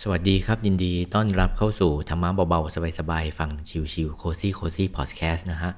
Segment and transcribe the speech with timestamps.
[0.00, 3.50] สวัสดีครับ ยินดีต้อนรับเข้าสู่ธรรมะเบาๆ สบายๆ ฟัง
[3.92, 5.72] ชิวๆโคซี่โคซี่พอดแคสต์นะฮะ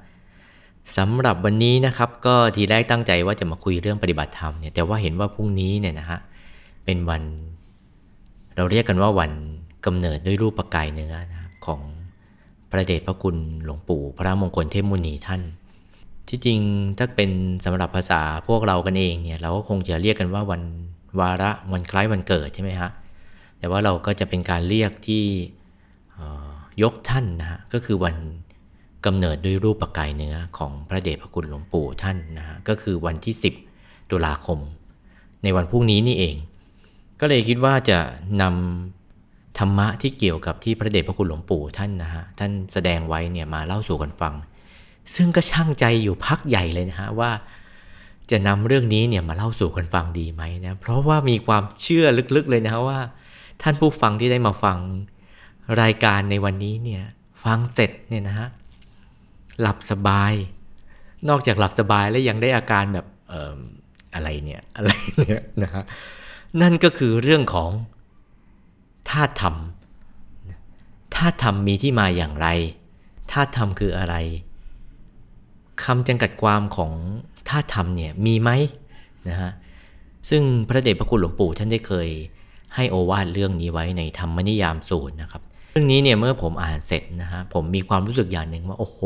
[0.96, 6.18] สำหรับวันนี้นะครับก็ทีแรกตั้งใจว่าจะมาคุยเรื่องปฏิบัติธรรมเนี่ยแต่ว่าเห็นว่าพรุ่งนี้เนี่ยนะฮะ
[6.84, 7.22] เป็นวัน
[8.56, 9.32] เราเรียกกันว่าวัน
[9.86, 11.80] กำเนิดด้วยรูปประกายเนื้อนะของ
[12.70, 15.42] พระเดชพระคุณหลวงปู่พระมงคลเทพมุนีท่าน
[16.28, 16.58] ที่จริง
[16.98, 17.30] ถ้าเป็น
[17.64, 20.62] สำหรับภาษาพวกเรากันเองเนี่ยเราก็คงจะเรียกกันว่าวัน
[21.20, 22.92] วาระวันคล้ายวันเกิดใช่ไหมฮะ
[23.58, 25.24] แต่ว่าเราก็จะเป็นการเรียกที่
[26.82, 28.16] ยกท่านนะฮะก็คือวัน
[29.06, 33.34] กำเนิดด้วยรูปปกายเนื้อของพระเดชพระคุณหลวงปู่ท่านนะฮะก็คือวันที่
[33.72, 34.58] 10 ตุลาคม
[35.42, 36.36] ในวันพรุ่งนี้นี่เอง
[37.20, 37.98] ก็เลยคิดว่าจะ
[38.42, 44.34] นำธรรมะที่เกี่ยวกับที่พระเดชพระคุณหลวงปู่ท่านนะฮะท่านแสดงไว้เนี่ยมาเล่าสู่กันฟัง
[45.14, 47.30] ซึ่งก็ช่างใจอยู่พักใหญ่เลยนะฮะว่า
[48.30, 53.00] จะนำเรื่องนี้เนี่ยมาเล่าสู่กันฟังดีไหมนะเพราะว่ามีความเชื่อลึกๆเลยนะว่า
[53.62, 54.78] ท่านผู้ฟังที่ได้มาฟัง
[55.82, 57.04] รายการในวันนี้เนี่ย
[57.44, 58.48] ฟังเสร็จเนี่ยนะฮะ
[59.60, 60.32] หลับสบาย
[61.28, 63.58] นอกจากหลับสบายแล้วยังได้อาการแบบออ
[64.14, 65.84] อะไรเนี่ยอะไรเนี่ยนะฮะ
[66.62, 67.70] นั่นก็คือเรื่องของ
[69.10, 69.56] ธาตุธรรม
[71.16, 72.48] ธาตุธรรมมีที่มาอย่างไร
[73.32, 74.14] ธาตุธรรมคืออะไร
[75.84, 76.92] คำจำกัดความของ
[77.48, 78.50] ธาตุธรรมเนี่ยมีไหม
[79.28, 79.50] นะฮะ
[80.28, 82.08] ซึ่งพระเดชพระคุณหลวงปู่ท่านได้เคย
[82.74, 89.00] ให้โอวาทเรื่องนี้ไว้ในธรรมนิยามสูตรนะครับ เรื่องนี้เนี่ยเมื่อผมอ่านเสร็จนะฮะผมมีความรู้สึกอย่างหนึ่งว่าโอ้โห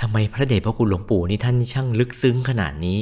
[0.00, 3.00] ทำไมพระเดชพระคุณหลวงปู่นี่ท่านช่างลึกซึ้งขนาดนี้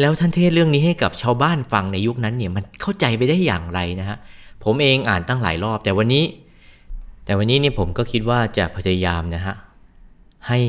[0.00, 4.18] แล้วท่านเทศเรื่องนี้ให้กับชาวบ้านฟังในยุคนั้นเนี่ยมันเข้าใจไปได้อย่างไรนะฮะ
[4.64, 6.24] ผมเองอ่านตั้งหลายรอบ แต่วันนี้
[7.24, 9.54] แต่วันนี้เนี่ยผมก็คิดว่าจะพยายามนะฮะ
[10.48, 10.60] ให้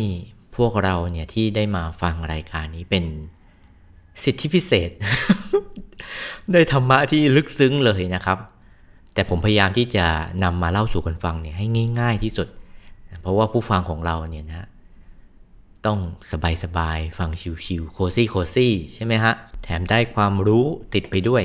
[0.56, 3.04] พวกเราเนี่ยที่ได้มาฟังรายการนี้เป็น
[4.24, 4.90] สิทธิพิเศษ
[6.52, 8.38] ได้ธรรมะที่ลึกซึ้งเลยนะครับ
[9.14, 10.06] แต่ผมพยายามที่จะ
[10.44, 11.68] นำมาเล่าสู่กันฟังเนี่ยให้
[12.00, 12.48] ง่าย ๆที่สุด
[13.22, 14.68] เพราะว่าผู้ฟังของเราเนี่ยนะ
[15.86, 16.00] ต้อง
[16.64, 17.30] สบายๆฟัง
[17.66, 21.44] ชิวๆโคซี่โคซี่ใช่ไหมฮะ แถมได้ความรู้ติดไปด้วย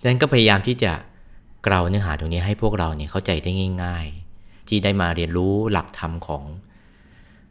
[0.00, 0.92] ดังนั้นก็พยายามที่จะ
[1.64, 3.50] เกลาเนื้อหาตรงนี้ให้พวกเราเนี่ยเข้าใจได้
[3.82, 4.06] ง่าย
[4.38, 6.44] ๆ ที่ได้มาเรียนรู้หลักธรรมของ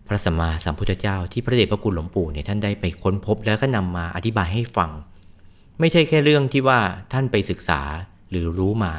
[0.07, 4.91] พระสัมมาสัมพุทธเจ้าที่พระเดชพระคุณหลวงปู่เนี่ยท่านได้ไปค้นพบแล้วก็นำมาอธิบายให้ฟัง
[5.79, 6.79] ไม่ใช่แค่เรื่องที่ว่า
[7.13, 7.81] ท่านไปศึกษา
[8.29, 8.93] หรือรู้มา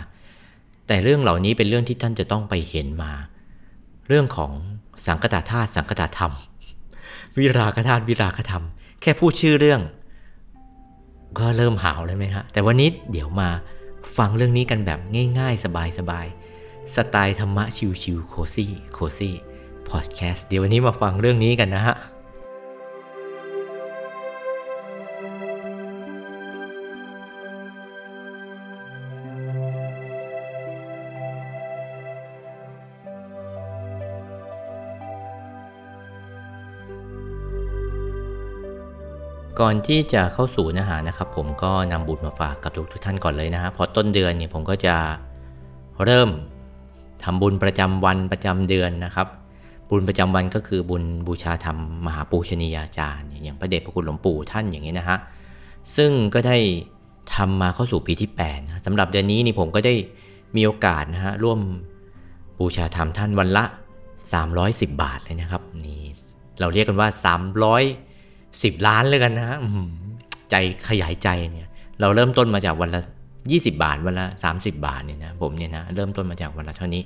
[0.86, 3.12] แต่เรื่องเหล่านี้เป็นเรื่องที่ท่านจะต้องไปเห็นมา
[4.08, 4.52] เรื่องของ
[5.06, 6.32] สังกตาธาตุสังกตาธรรม
[7.38, 8.64] วิรากธาตุวิรากธรรม
[9.00, 9.80] แค่พูดชื่อเรื่อง
[11.38, 13.48] ก็เริ่มหาวเลยไหมฮะ แต่วันนี้เดี๋ยวมา
[14.16, 14.98] ฟังเรื่องนี้กันแบบ
[15.38, 15.66] ง่าย ๆ ส
[16.10, 17.64] บายๆสไตล์ธรรมะ
[18.02, 19.34] ชิลๆ Cozy Cozy
[19.88, 21.96] พอดแคสต์เดี๋ยววันนี้มาฟังเรื่องนี้กันนะฮะ
[39.60, 44.96] ก่อนที่จะเข้าสู่เนื้อหานะครับผมก็นำบุญมาฝากกับทุกทุกท่านก่อนเลยนะฮะพอต้นเดือนเนี่ยผมก็จะ
[46.04, 46.28] เริ่ม
[47.24, 49.26] ทำบุญประจำวันประจำเดือนนะครับ
[49.90, 55.18] บุญประจำวันก็คือบุญบูชาธรรมมหาปูชนียาจารย์ อย่างพระเดชพระคุณหลวงปู่ท่านอย่างนี้นะฮะ
[55.96, 56.56] ซึ่งก็ได้
[57.34, 59.94] ทำมาเข้าสู่ปีที่8นะสำหรับเดือนนี้นี่ผมก็ได้
[60.56, 61.58] มีโอกาสนะฮะร่วม
[62.60, 63.64] บูชาธรรมท่านวันละ
[64.32, 66.02] 310 บาทเลยนะครับนี่
[66.60, 67.08] เราเรียกกันว่า
[67.64, 68.07] 300
[68.62, 69.58] สิบล้านเลยกันนะ
[70.50, 70.54] ใจ
[70.88, 71.68] ขยายใจเนี่ย
[72.00, 73.00] เราเริ่มต้นมาจากวันละ
[73.50, 77.02] ยี่สิบาท วันละสามสิบาทเนี่ยนะผมเนี่ยนะเริ่มต้นมาจากวันละเท่านี้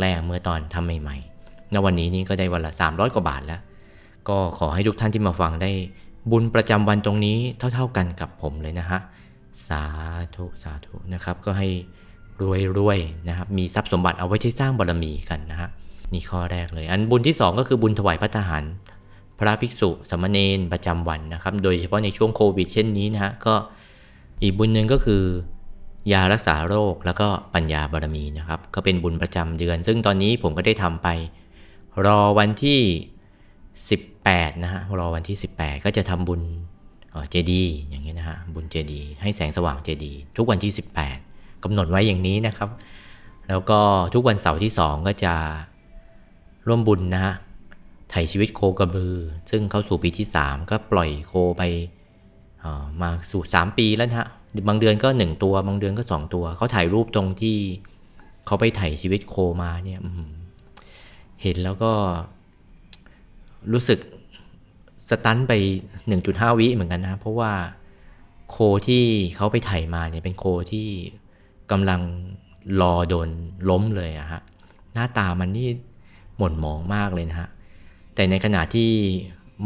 [0.00, 3.60] แรกๆเมื่อตอนทำใหม่ๆณวันนี้นี่ก็ได้วันละสามร้อยกว่าบาทแล้ว
[4.28, 5.70] ก็ขอให้ทุกท่านที่มาฟังได้
[6.30, 7.38] บุญประจำวันตรงนี้
[7.74, 9.00] เท่า ๆกันกับผมเลยนะฮะ
[9.68, 9.82] สา
[10.36, 11.68] ธุสาธุนะครับ ก็ให้
[12.78, 15.68] รวยๆนะครับ มีทรัพย์สมบัติเอาไว้ใช้สร้างบารรมีกันนะฮะ
[16.12, 18.62] นี่ข้อแรกเลย อันบุญที่ 2 ก็คือบุญถวายพระทหาร
[19.40, 23.54] พระภิกษุสมณเณรประจำวันนะครับ โดยเฉพาะในช่วงโควิดเช่นนี้นะฮะก็
[24.42, 25.22] อีกบุญหนึ่งก็คือ
[26.12, 31.08] ยารักษาโรคแล้วก็ปัญญาบารมีนะครับ ก็เป็นบุญประจำเดือน ซึ่งตอนนี้ผมก็ได้ทำไป
[32.06, 32.80] รอวันที่
[34.06, 36.42] 18 นะฮะรอวันที่ 18 ก็จะทำบุญ
[37.30, 40.72] เจดีอย่างนี้นะฮะบุญเจดีให้แสงสว่างเจดีทุกวันที่
[41.16, 42.70] 18กำหนดไว้อย่างนี้นะครับ
[43.48, 43.80] แล้วก็
[44.14, 45.34] ทุกวันเสาร์ที่ 2 ก็จะ
[46.66, 47.34] ร่วมบุญนะฮะ
[48.10, 49.14] ไถ่ชีวิตโคกระบือ
[49.50, 51.62] ซึ่งเข้าสู่ปีที่ 3 ก็ปล่อยโคไป
[53.02, 54.28] มาสู่ 3 ปีแล้วนะฮะ
[54.68, 57.56] บางเดือนก็ 1 ตัว บางเดือนก็ 2 ตัว เขาถ่ายรูปตรงที่
[58.46, 60.00] เขาไปไถ่ชีวิตโคมาเนี่ย
[61.42, 61.92] เห็นแล้วก็
[63.72, 63.98] รู้สึก
[65.08, 65.52] สตันไป
[66.06, 67.52] 1.5 วิเหมือนกันนะ เพราะว่า
[68.50, 68.56] โค
[68.88, 69.04] ที่
[69.36, 70.88] เขาไปไถ่มาเนี่ยเป็นโคที่
[71.70, 72.00] กำลัง
[72.80, 73.28] รอโดน
[73.70, 74.40] ล้มเลยอะฮะ
[74.92, 75.68] หน้าตามันนี่
[76.36, 77.48] หม่นหมองมากเลยนะฮะ
[78.20, 78.90] แต่ในขณะที่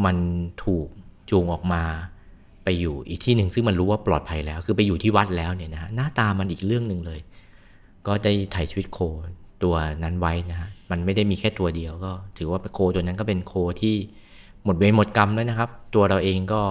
[0.04, 0.16] มัน
[0.64, 0.88] ถูก
[1.30, 1.82] จูงออกมา
[2.64, 7.20] ไปอยู่อีกที่หนึ่งซึ่งมันรู้ว่าปลอดภัยแล้ว คือไปอยู่ที่วัดแล้วเนี่ยนะฮะหน้าตามันอีกเรื่องหนึ่งเลย
[8.06, 8.98] ก็ได้ถ่ายชีวิตโค
[9.62, 13.96] ตัวนั้นไว้นะฮะมันไม่ได้มีแค่ตัวเดียวก็ ถือว่าโคตัวนั้นก็เป็นโคที่
[14.64, 16.62] หมดเวรหมดกรรมแล้วนะครับ ตัวเราเองก็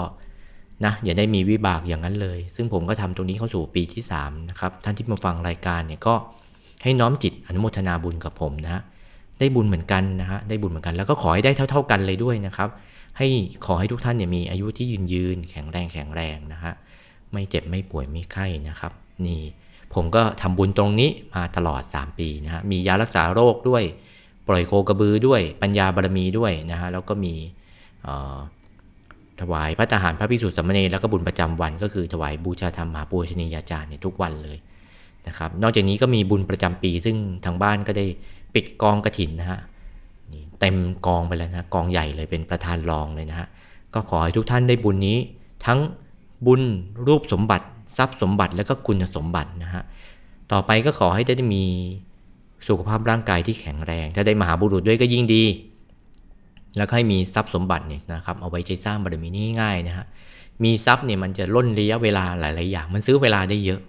[0.85, 6.15] นะอย่าได้มีวิบากอย่างนั้นเลย ซึ่งผมก็ทำตรงนี้เข้าสู่ปีที่3นะครับท่านที่มาฟังรายการเนี่ยก็
[6.83, 8.81] ให้น้อมจิตอนุโมทนาบุญกับผมนะ
[9.43, 12.69] ได้บุญเหมือนกันนะฮะได้บุญเหมือนกัน แล้วก็ขอให้ได้เท่า ๆกันเลยด้วยนะครับ
[13.17, 13.27] ให้
[13.65, 16.73] ขอให้ทุกท่านเนี่ยมีอายุที่ยืนยืนแข็งแรงแข็งแรงนะฮะ
[17.31, 18.91] ไม่เจ็บไม่ป่วยไม่ไข้นะครับ
[19.25, 19.41] นี่
[19.93, 23.83] ผมก็ทำบุญตรงนี้มาตลอด 3 ปีนะฮะมียารักษาโรคด้วย
[24.47, 27.33] ปล่อยโคกระบือด้วยปัญญาบารมีด้วยนะฮะแล้วก็มี
[29.41, 34.57] ถวายพระทหารพระพิสุทธิ์สมณีแล้วก็บุญประจำวันก็คือถวายบูชาธรรมมหาปูชนียาจารย์เนี่ยทุกวันเลย
[35.27, 37.15] นะครับ นอกจากนี้ก็มีบุญประจำปีซึ่ง
[37.45, 38.05] ทางบ้านก็ได้
[38.53, 39.59] ปิดกองกระถินนะฮะ
[40.59, 40.77] เต็ม
[41.07, 43.47] กองไปแล้วนะกองใหญ่เลยเป็นประธานรองเลยนะฮะ
[43.93, 45.17] ก็ขอให้ทุกท่านได้บุญนี้
[45.65, 45.79] ทั้ง
[46.45, 46.61] บุญ
[47.07, 47.65] รูปสมบัติ
[47.97, 49.83] ทรัพย์สมบัติและก็คุณสมบัตินะฮะ
[50.51, 51.63] ต่อไปก็ขอให้ได้มี
[52.67, 55.43] สุขภาพร่างกายที่แข็งแรง ถ้าได้มหาบุรุษด้วยก็ยิ่งดี
[56.77, 60.05] แล้วให้มีทรัพย์สมบัติเนี่ยนะครับเอาไว้ใจสร้างบารมีนี่ง่ายนะฮะ
[60.63, 63.81] มีทรัพย์เนี่ยมันจะล่นระยะเวลาหลาย ๆ อย่าง มันซื้อเวลาได้เยอะ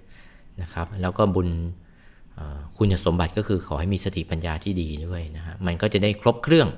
[0.63, 1.49] นะครับ แล้วก็บุญ
[2.79, 6.69] คุณสมบัติก็คือขอให้มีสติปัญญาที่ดีด้วยนะฮะมันก็จะได้ครบเครื่อง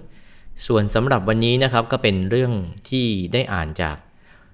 [0.67, 2.53] ส่วนสำหรับวันนี้นะครับก็เป็นเรื่อง
[2.89, 3.97] ที่ได้อ่านจาก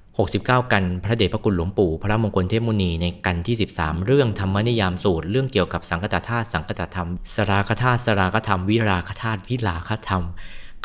[0.07, 10.23] 69 กันพระเดชพระคุณหลวงปู่ พระมงคลเทพมุนีในกันที่ 13 เรื่องธรรมนิยามสูตร เรื่องเกี่ยวกับสังกตธาตุสังกตธรรม สราคธาตุสราคธรรม วิราคธาตุวิลาคธรรม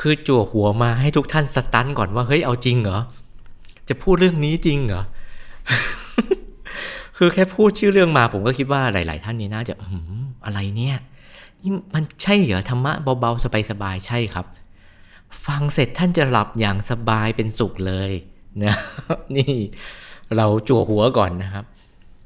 [0.02, 3.00] คือจั่วหัวมาให้ทุกท่านสตันก่อนว่าเฮ้ยเอาจริงเหรอ
[3.88, 5.04] จะพูดเรื่องนี้จริงเหรอ
[7.18, 9.88] คือแค่พูดชื่อเรื่องมาผมก็คิดว่าหลาย ๆ ท่านนี่น่าจะอื
[10.22, 10.98] มอะไรเนี่ย
[11.62, 14.46] นี่มันใช่เหรอธรรมะเบา ๆ สบาย ๆ ใช่ครับ
[15.46, 18.12] ฟังเสร็จท่านจะหลับอย่างสบายเป็นสุขเลย
[18.64, 18.75] นะ
[19.36, 19.54] นี่
[20.38, 21.66] เราจั่วหัวก่อนนะครับ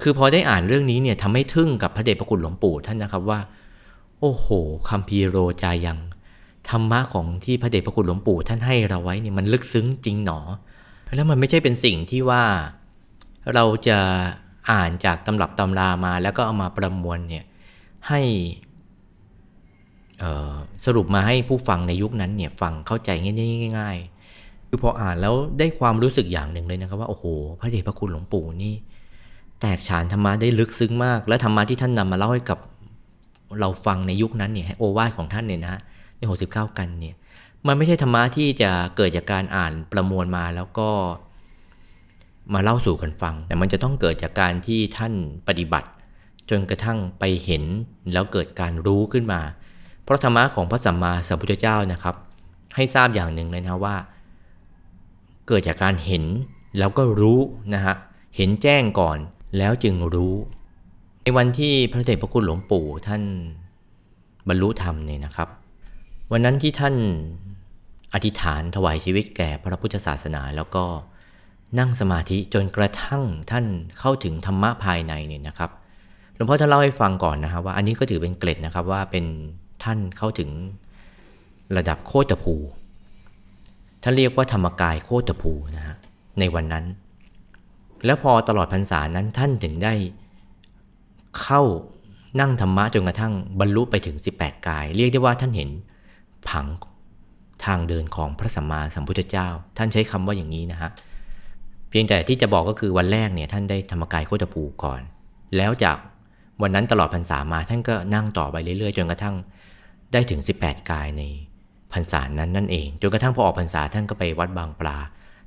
[0.01, 3.39] คือพอได้อ่านเรื่องนี้เนี่ยทำให้ทึ่งกับพระเดชพระคุณหลวงปู่ท่านนะครับว่า
[4.19, 4.47] โอ้โห
[4.89, 5.99] คัมภีโรจายัง
[6.69, 10.39] ธรรมะของที่พระเดชพระคุณหลวงปู่ท่านให้เราไว้เนี่ยมันลึกซึ้งจริงหนอ
[11.15, 12.43] แล้วมันไม่ใช่เป็นสิ่งที่ว่า
[13.53, 13.99] เราจะ
[14.69, 17.43] อ่านจากตำรับตำรามาแล้วก็เอามาประมวลเนี่ย
[18.07, 18.21] ให้
[20.85, 23.09] สรุปมาให้ผู้ฟังในยุคนั้นเนี่ยฟังเข้าใจ
[23.77, 27.25] ง่ายๆคือพออ่านแล้วได้ความรู้สึกอย่างหนึ่งเลยนะครับว่าโอ้โห
[27.59, 28.73] พระเดชพระคุณหลวงปู่นี่
[29.59, 32.59] แตกฉานธรรมะได้ลึกซึ้งมาก และธรรมะที่ท่านนำมาเล่าให้กับ
[33.59, 35.81] เราฟังในยุคนั้นเนี่ยโอวาทของท่านเนี่ยนะ
[36.17, 37.15] ในหกสิบเก้ากันเนี่ย
[37.67, 40.89] มันไม่ใช่ธรรมะที่จะเกิดจากการอ่านประมวลมาแล้วก็
[42.53, 45.13] มาเล่าสู่กันฟัง แต่มันจะต้องเกิดจากการที่ท่าน
[45.47, 45.89] ปฏิบัติ
[46.49, 47.63] จนกระทั่งไปเห็น
[48.13, 49.41] แล้วเกิดการรู้ขึ้นมา
[50.03, 52.15] เพราะธรรมะของพระสัมมาสัมพุทธเจ้านะครับ
[52.75, 53.95] ให้ทราบอย่างหนึ่งเลยนะว่า
[55.47, 56.23] เกิดจากการเห็น
[56.79, 57.39] แล้วก็รู้
[57.73, 57.95] นะฮะ
[58.35, 59.17] เห็นแจ้งก่อน
[59.57, 60.35] แล้วจึงรู้
[61.21, 63.23] ในวันที่พระเดชพระคุณหลวงปู่ท่าน
[64.47, 65.49] บรรลุธรรมเนี่ยนะครับ
[66.31, 66.95] วันนั้นที่ท่าน
[68.13, 70.85] อธิษฐานถวายชีวิตแก่พระพุทธศาสนาแล้วก็
[71.79, 73.65] นั่งสมาธิจนกระทั่งท่าน
[73.99, 75.71] เข้าถึงธรรมะภายในเนี่ยนะครับ
[76.35, 79.25] หลวงพ่อท่านเล่าให้ฟังก่อนนะครับว่าอันนี้ก็ถือเป็นเกร็ดนะครับว่าเป็น
[79.83, 80.49] ท่านเข้าถึง
[81.77, 82.55] ระดับโคตภู
[84.03, 85.95] ท่านเรียกว่าธรรมกายโคตภูนะฮะ
[86.39, 86.85] ในวันนั้น
[88.05, 89.93] แล้วพอตลอดพรรษานั้นท่านถึงได้
[91.41, 91.61] เข้า
[92.39, 95.69] นั่งธรรมะจนกระทั่งบรรลุไปถึง 18 กาย เรียกได้ว่าท่านเห็น
[96.49, 96.65] ผัง
[97.65, 100.91] ทางเดินของพระสัมมาสัมพุทธเจ้า ท่านใช้คำว่าอย่างนี้นะฮะ
[101.91, 105.01] เพียงแต่ที่จะบอกก็คือวันแรกเนี่ยท่านได้ธรรมกายโคตภูก่อน
[105.57, 105.97] แล้วจาก
[106.61, 109.35] วันนั้นตลอดพรรษามาท่านก็นั่งต่อไปเรื่อยๆ จนกระทั่ง
[110.13, 111.23] ได้ถึง 18 กายใน
[111.93, 114.97] พรรษานั้นนั่นเองจนกระทั่งพอออกพรรษาท่านก็ไปวัดบางปลา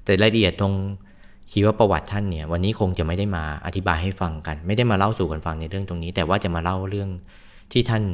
[0.04, 0.74] แต่รายละเอียดตรง
[1.52, 7.10] ชีวประวัติท่านเนี่ยวันนี้คงจะไม่ได้มาอธิบายให้ฟังกัน ไม่ได้มาเล่าสู่กันฟังในเรื่องตรงนี้ แต่ว่าจะมาเล่าเรื่อง
[7.72, 8.04] ที่ท่าน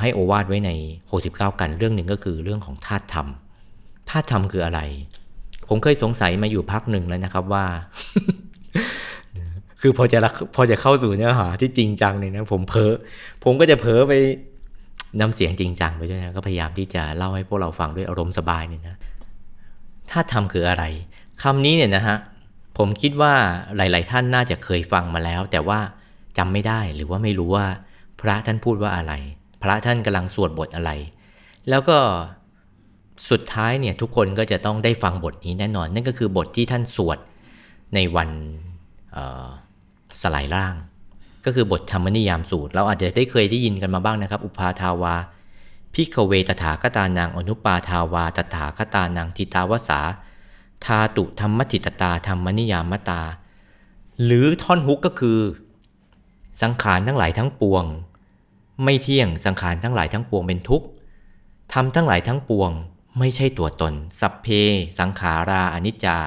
[0.00, 0.70] ให้โอวาทไว้ใน
[1.14, 3.28] 69 กันเรื่องหนึ่งก็คือเรื่องของธาตุธรรม
[4.10, 4.80] ธาตุธรรมคืออะไร
[5.68, 7.64] ผมเคยสงสัยมาอยู่พักหนึ่งแล้วนะครับว่า
[9.80, 10.18] คือพอจะ
[10.54, 12.94] พอจะเข้าสู่เนื้อหาที่จริงจังเนี่ยนะผมเพ้อ
[13.44, 14.12] ผมก็จะเพ้อไป
[15.20, 18.96] นำเสียงจริงจังไปด้วยนะก็พยายามที่จะเล่าให้พวกเราฟังด้วยอารมณ์สบายเนี่ยนะ
[20.10, 20.84] ธาตุธรรมคืออะไร
[21.42, 22.16] คำนี้เนี่ยนะฮะ
[22.78, 23.34] ผมคิดว่า
[23.76, 25.78] หลาย ๆ ท่านน่าจะเคยฟังมาแล้ว แต่ว่า
[26.38, 27.66] จำไม่ได้หรือว่าไม่รู้ว่า
[28.20, 29.12] พระท่านพูดว่าอะไร
[29.62, 30.90] พระท่านกำลังสวดบทอะไร
[31.68, 31.98] แล้วก็
[33.30, 37.18] สุดท้ายเนี่ยทุกคนก็จะต้องได้ฟังบทนี้แน่นอน นั่นก็คือบทที่ท่านสวด
[37.94, 38.30] ในวัน
[40.22, 40.74] สลายร่าง
[41.44, 45.14] ก็คือบทธรรมนิยามสูตร เราอาจจะได้เคยได้ยินกันมาบ้างนะครับ อุปาทาวา
[45.94, 50.00] พิกเวตถาคตานังอนุปาทาวาตถาคตานังทิตาวสา
[50.84, 53.22] ทาตุธรรมติตตาธรรมนิยามตา
[54.24, 55.38] หรือท่อนฮุกก็คือ
[56.62, 57.84] สังขารทั้งหลายทั้งปวง
[58.84, 60.86] ไม่เที่ยงสังขารทั้งหลายทั้งปวงเป็นทุกข์
[61.72, 62.70] ทำทั้งหลายทั้งปวง
[63.18, 64.46] ไม่ใช่ตัวตน สัพเพ
[64.98, 66.18] สังขาราอนิจจา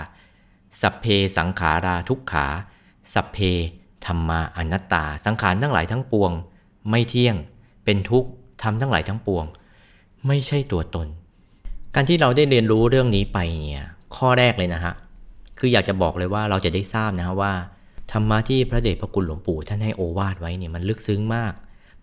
[0.81, 1.05] สัพเพ
[1.37, 2.47] สังขาราทุกขา
[3.13, 3.37] สัพเพ
[4.05, 6.31] ธรรมาอนัตตา สังขารทั้งหลายทั้งปวง
[6.89, 7.35] ไม่เที่ยง
[7.85, 8.29] เป็นทุกข์
[8.63, 9.45] ทำทั้งหลายทั้งปวง
[10.27, 11.07] ไม่ใช่ตัวตน
[11.95, 13.37] การที่เราได้เรียนรู้เรื่องนี้ไป
[13.69, 14.93] เนี่ย ข้อแรกเลยนะฮะ
[15.59, 17.53] คืออยากจะบอกเลยว่าเราจะได้ทราบนะฮะว่า
[18.11, 21.53] ธรรมะที่พระเดชพระคุณหลวงปู่ท่านให้โอวาทไว้เนี่ยมันลึกซึ้งมาก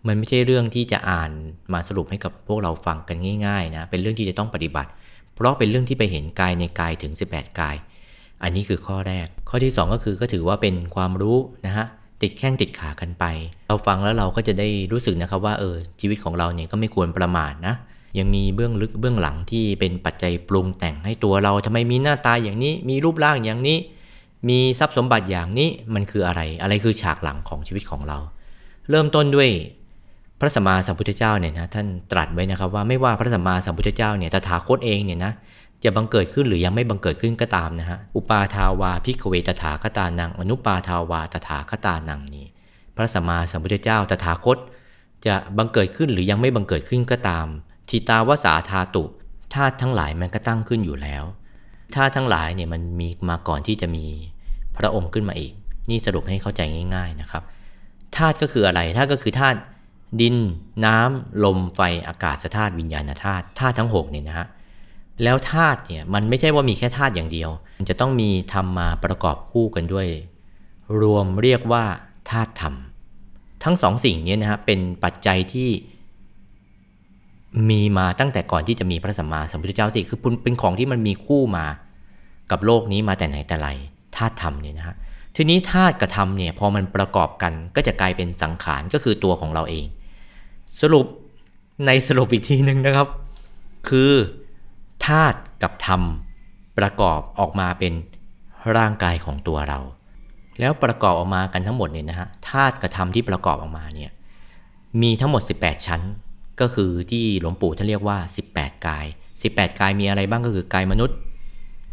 [0.06, 1.30] มันไม่ใช่เรื่องที่จะอ่าน
[1.72, 4.90] มาสรุปให้กับพวกเราฟังกันง่ายๆนะเป็นเรื่องที่จะต้องปฏิบัติ
[5.34, 7.76] เพราะเป็นเรื่องที่ไปเห็นกายในกายถึง 18 กาย
[8.42, 11.86] อันนี้คือข้อแรก ข้อที่ 2 ก็คือก็ถือว่าเป็นความรู้นะฮะ
[12.22, 13.24] ติดแข้งติดขากันไป
[13.68, 17.74] เราฟังแล้วเราก็จะได้รู้สึกนะครับว่าเออชีวิตของเราเนี่ยก็ไม่ควรประมาทนะ
[18.18, 23.78] ยังมีเบื้องลึกเบื้องหลังที่เป็นปัจจัยปรุงแต่งให้ตัวเราทำไมมีหน้าตาอย่างนี้ มีรูปร่างอย่างนี้
[24.48, 28.18] มีทรัพย์สมบัติอย่างนี้มันคืออะไร อะไรคือฉากหลังของชีวิตของเรา
[28.90, 29.50] เริ่มต้นด้วย
[30.38, 35.32] พระสัมมาสัมพุทธเจ้าเนี่ยนะท่านตรัสไว้นะครับว่าไม่ว่าพระสัมมาสัมพุทธเจ้าเนี่ยตถาคตเองเนี่ยนะ
[35.84, 42.46] จะบังเกิดขึ้นหรือยังไม่บังเกิดขึ้นก็ตามนะฮะอุปาทาวาพิกเวตถาคตานัง อนุปาทาวาตถาคตานังนี้
[42.96, 44.58] พระสัมมาสัมพุทธเจ้าตถาคต
[45.26, 47.46] จะบังเกิดขึ้นหรือยังไม่บังเกิดขึ้นก็ตาม
[47.88, 49.04] ทิตาวสาธาตุ
[49.54, 51.24] ธาตุทั้งหลายมันก็ตั้งขึ้นอยู่แล้ว
[51.94, 54.04] ธาตุทั้งหลายเนี่ยมันมีมาก่อนที่จะมี
[54.76, 55.52] พระองค์ขึ้นมาอีก
[55.90, 56.60] นี่สรุปให้เข้าใจ
[56.94, 57.42] ง่าย ๆนะครับ
[58.16, 59.58] ธาตุก็คืออะไรธาตุก็คือธาตุ
[60.20, 60.36] ดิน
[60.84, 64.46] น้ำ ลม ไฟ อากาศธาตุ วิญญาณธาตุ ธาตุทั้ง6เนี่ยนะฮะ
[65.22, 70.08] แล้วธาตุเนี่ยมันไม่ใช่ว่ามีแค่ธาตุอย่างเดียว มันจะต้องมีธรรมมาประกอบคู่กันด้วย
[71.00, 71.84] รวมเรียกว่า
[72.30, 72.74] ธาตุธรรม
[73.64, 75.70] ทั้งสองสิ่งนี้นะฮะเป็นปัจจัยที่
[77.70, 81.66] มีมาตั้งแต่ก่อนที่จะมีพระสัมมาสัมพุทธเจ้าสิ คือเป็นของที่มันมีคู่มา
[82.50, 83.68] กับโลกนี้มาแต่ไหนแต่ไร
[84.16, 84.96] ธาตุธรรมเนี่ยนะฮะ
[85.36, 89.86] ทีนี้ธาตุกับธรรมเนี่ยพอมันประกอบกันก็จะกลายเป็นสังขารก็คือตัวของเราเอง
[90.80, 91.06] สรุป
[91.86, 93.08] ในสรุปอีกทีหนึ่งนะครับ
[93.88, 94.12] คือ
[95.06, 96.02] ธาตุกับธรรม
[96.78, 97.92] ประกอบออกมาเป็น
[98.76, 99.78] ร่างกายของตัวเรา
[100.60, 104.10] แล้วประกอบออกมากันทั้งหมดเนี่ยนะฮะธาตุกับธรรมที่ประกอบออกมาเนี่ย
[105.02, 106.02] มีทั้งหมด 18 ชั้น
[106.60, 108.18] ก็คือที่หลวงปู่ท่านเรียกว่า
[108.50, 109.06] 18 กาย
[109.42, 111.16] 18 กายมีอะไรบ้างก็คือกายมนุษย์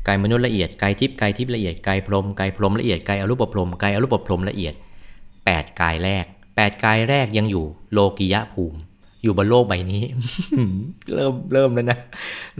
[0.08, 4.74] กายมนุษย์ละเอียดกายทิพย์กายทิพย์ละเอียดกายพรหมกายพรหมละเอียดกายอรูปพรหมกายอรูปพรหมละเอียด
[5.28, 8.80] 8 กายแรก 8 กายแรกยังอยู่โลกิยะภูมิ
[9.24, 10.04] อยู่บนโลกใบนี้
[11.14, 12.00] เริ่มเริ่มแล้วนะ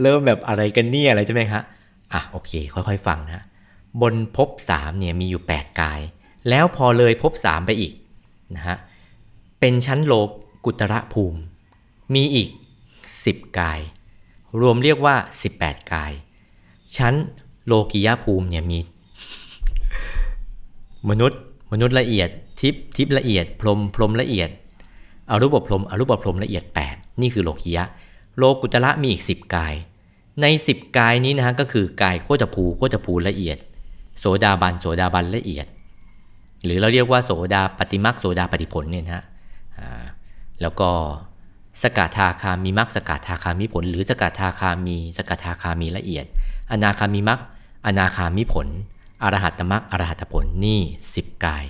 [0.02, 1.60] เริ่มแบบอะไรกันเนี่ยอะไรใช่ไหมคะ
[2.12, 3.44] อะโอเค ค่อยๆฟังนะ
[4.02, 6.00] บนภพสามเนี่ยมีอยู่ 8 กาย
[6.48, 7.92] แล้วพอเลยภพสามไปอีก
[8.56, 8.76] นะฮะ
[9.60, 10.14] เป็นชั้นโล
[10.64, 11.40] กุตระภูมิ
[12.14, 12.48] มีอีก
[13.02, 13.80] 10 กาย
[14.60, 15.16] รวมเรียกว่า
[15.54, 16.12] 18 กาย
[16.96, 17.14] ชั้น
[17.66, 18.78] โลกิยาภูมิเนี่ยมี
[21.08, 21.40] มนุษย์
[21.72, 22.28] มนุษย์ละเอียด
[22.62, 24.50] ทิพทิพละเอียด พรมพรมละเอียด
[25.30, 27.84] อรูปพรมอรูปพรมละเอียด 8 นี่คือโลกิยะ
[28.36, 29.74] โลกุตระมีอีก 10 กาย
[30.40, 33.58] ใน 10 กายนี้นะฮะก็คือกายโคตภูโคตภูละเอียด
[34.18, 35.66] โสดาบันโสดาบันละเอียด
[36.64, 39.24] หรือเราเรียกว่าโสดาปฏิมักโสดาปฏิผลเนี่ยนะฮะ
[40.60, 40.90] แล้วก็
[41.82, 46.24] สกทาคามีมักสกทาคามีผล หรือสกทาคามีสกทาคามีละเอียด
[46.70, 47.40] อนาคามีมัก
[47.86, 48.68] อนาคามีผล
[49.22, 50.80] อรหัตมักอรหัตผลนี่
[51.12, 51.64] 10 กาย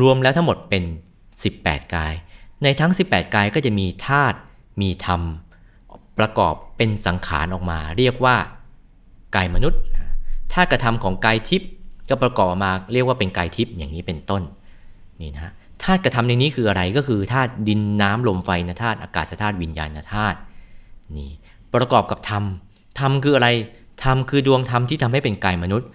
[0.00, 0.84] รวมแล้วทั้งหมดเป็น
[1.38, 2.12] 18 กาย
[2.62, 4.38] ในทั้ง 18 กายก็จะมีธาตุ
[4.80, 5.20] มีธรรม
[6.18, 8.36] ประกอบเป็นสังขารออกมา เรียกว่า
[9.36, 9.80] กายมนุษย์
[10.52, 11.70] ธาตุกระทำของกายทิพย์
[12.08, 14.42] ก็ประกอบมาเรียกว่าเป็นกายทิพย์อย่างนี้เป็นต้น
[15.20, 20.38] นี่นะธาตุกระทำในนี้คืออะไรก็คือธาตุดินน้ำลมไฟนะธาตุอากาศธาตุวิญญาณธาตุ
[21.16, 21.30] นี่
[21.74, 22.44] ประกอบกับธรรม
[23.00, 23.48] ธรรมคืออะไร
[24.04, 25.88] ธรรมคือดวงธรรมที่ทำให้เป็นกายมนุษย์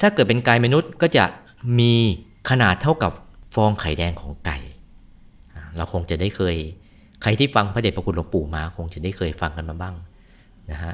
[0.00, 1.24] ถ้าเกิดเป็นกายมนุษย์ก็จะ
[1.78, 1.94] มี
[2.50, 3.12] ขนาดเท่ากับ
[3.54, 4.58] ฟองไข่แดงของไก่
[5.76, 6.56] เราคงจะได้เคย
[7.22, 9.94] ใครที่ฟังพระเดชพระคุณหลวงปู่มา คงจะได้เคยฟังกันมาบ้าง
[10.70, 10.92] นะฮะ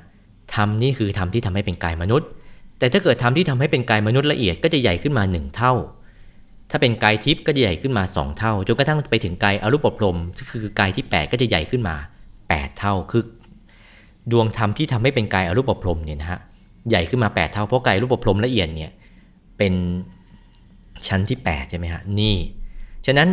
[0.55, 2.29] ธรรมนี่คือธรรมที่ทำให้เป็นกายมนุษย์
[2.79, 5.73] แต่ถ้าเกิดธรรมที่ทำให้เป็นกายมนุษย์ละเอียดก็จะใหญ่ขึ้นมาหนึ่งเท่า
[6.71, 10.17] ถ้าเป็นกายทิพย์ก็จะใหญ่ขึ้นมา 2 เท่า จนกระทั่งไปถึงกายอรูปพรหม
[10.51, 11.97] คือกายที่ 8 ก็จะใหญ่ขึ้นมา
[12.39, 13.23] 8 เท่า คือ
[14.33, 16.41] ดวงธรรมที่ทำให้เป็นกายอรูปพรหมเนี่ยนะฮะ
[16.91, 18.91] ใหญ่ขึ้นมา 8 เท่า เพราะกายรูปพรหมละเอียดเนี่ย
[19.59, 19.75] เป็น
[21.09, 22.37] ชั้นที่ 8 ใช่ไหมฮะ นี่
[23.07, 23.29] ฉะนั้น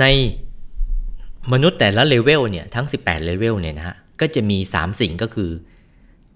[0.00, 0.04] ใน
[1.52, 5.50] มนุษย์แต่ละเลเวลเนี่ยทั้ง 18 เลเวลเนี่ยนะฮะ ก็จะมี 3 สิ่งก็คือ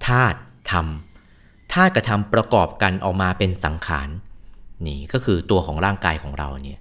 [0.07, 0.39] ธาตุ
[0.71, 0.87] ธรรม
[1.73, 4.09] ธาตุกับธรรมประกอบกันออกมาเป็นสังขาร
[4.87, 6.81] นี่ก็คือตัวของร่างกายของเราเนี่ย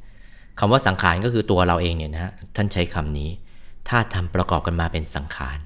[0.60, 3.30] คำว่าสังขารก็คือตัวเราเองเนี่ยนะฮะท่านใช้คำนี้
[3.90, 5.58] ถ้าทำประกอบกันมาเป็นสังขาร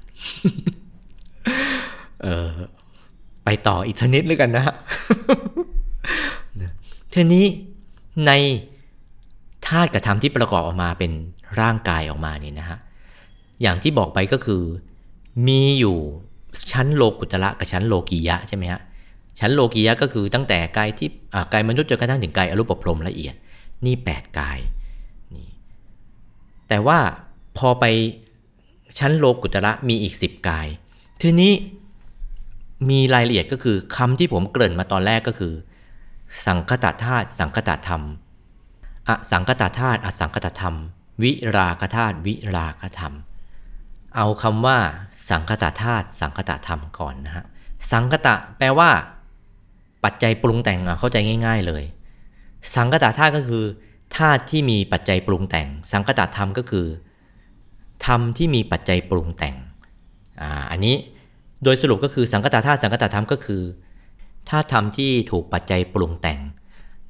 [2.23, 2.50] เออ
[3.45, 4.75] ไปต่ออีกชนิดแล้วกันนะฮะ
[7.13, 7.45] ทีนี้
[8.27, 8.31] ใน
[9.67, 11.11] ธาตุกระทำที่ประกอบออกมาเป็น
[11.59, 12.79] ร่างกายออกมานี่นะฮะ
[13.61, 14.61] อย่างที่บอกไปก็คือ
[15.47, 15.97] มีอยู่
[16.71, 18.81] ชั้นโลกุตระกับชั้นโลกียะใช่ไหมฮะ
[19.39, 21.09] ชั้นโลกียะก็คือตั้งแต่กายที่
[21.53, 23.35] กายมนุษย์จนกระทั่งถึงกายอรูปพรมละเอียด
[23.85, 24.59] นี่ 8 กาย
[25.33, 25.47] นี่
[26.67, 26.99] แต่ว่า
[27.57, 27.85] พอไป
[28.99, 30.67] ชั้นโลกุตระมีอีก 10 กาย
[31.21, 31.53] ทีนี้
[32.89, 35.53] มีรายละเอียดก็คือคำที่ผมเกริ่นมาตอนแรกก็คือ
[36.45, 38.03] สังคตธาตุสังคตธรรม
[39.09, 40.75] อสังคตธาตุอสังคตธรรม
[41.23, 43.13] วิราคธาตุวิราคธรรม
[44.15, 44.77] เอาคำว่า
[45.29, 47.45] สังคตธาตุสังคตธรรมก่อนนะฮะ
[47.91, 48.89] สังคตะแปลว่า
[50.03, 51.83] ปัจจัยปรุงแต่งเข้าใจง่าย ๆเลย
[52.75, 53.63] สังคตธาตุก็คือ
[54.17, 56.88] ธาตุที่มีปัจจัยปรุงแต่ง สังคตธรรมก็คือ
[58.05, 59.55] ธรรมที่มีปัจจัยปรุงแต่ง
[60.41, 60.95] อ่า อันนี้
[61.63, 63.61] โดยสรุปก็คือสังคตธาตุสังคตธรรมก็คือ
[64.50, 66.39] ธาตุธรรมที่ถูกปัจจัยปรุงแต่ง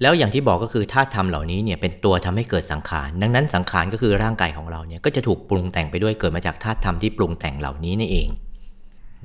[0.02, 8.30] แล้วอย่างที่บอกก็คือธาตุธรรมเหล่านี้เนี่ยเป็นตัวทำให้เกิดสังขาร ดังนั้นสังขารก็คือร่างกายของเราเนี่ยก็จะถูกปรุงแต่งไปด้วยเกิดมาจากธาตุธรรมที่ปรุงแต่งเหล่านี้นี่เอง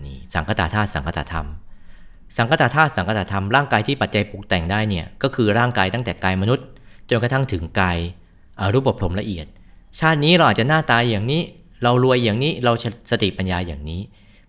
[0.05, 1.47] นี่สังคตธาตุสังคตาธรรม
[2.37, 6.67] สังคตธาตุสังคตาธรรมร่างกายที่ปัจจัยปรุงแต่งได้เนี่ยก็คือร่างกายตั้งแต่กายมนุษย์
[7.11, 7.99] จนกระทั่งถึงกาย
[8.75, 9.47] รูปภพละเอียด
[9.99, 11.43] ชาตินี้เราอาจจะหน้าตายอย่างนี้
[11.83, 12.73] เรารวยอย่างนี้เรา
[13.11, 14.01] สติปัญญาอย่างนี้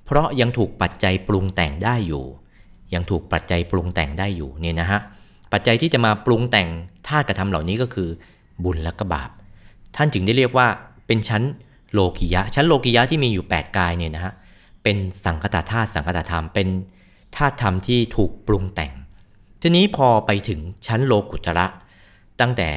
[0.06, 2.26] เพราะยังถูกปัจจัยปรุงแต่งได้อยู่
[2.94, 5.00] ยังถูกปัจจัยปรุงแต่งได้อยู่เนี่ยนะฮะ
[5.51, 6.70] ปัจจัยที่จะมาปรุงแต่ง
[7.08, 8.10] ธากระทำเหล่านี้ก็คือ
[8.63, 9.29] บุญและก็บาป
[9.96, 10.67] ท่านจึงได้เรียกว่า
[11.08, 11.44] เป็นชั้น
[11.94, 14.34] โลกิยะ ชั้นโลกิยะที่มีอยู่ 8 กายเนี่ยนะฮะ
[14.84, 16.67] เป็นสังคตธาตุสังคตธรรมเป็น
[17.36, 18.94] ธาตุธรรมที่ถูกปรุงแต่ง
[19.62, 21.65] ทีนี้พอไปถึงชั้นโลกุตระ
[22.41, 22.70] ตั้งแต่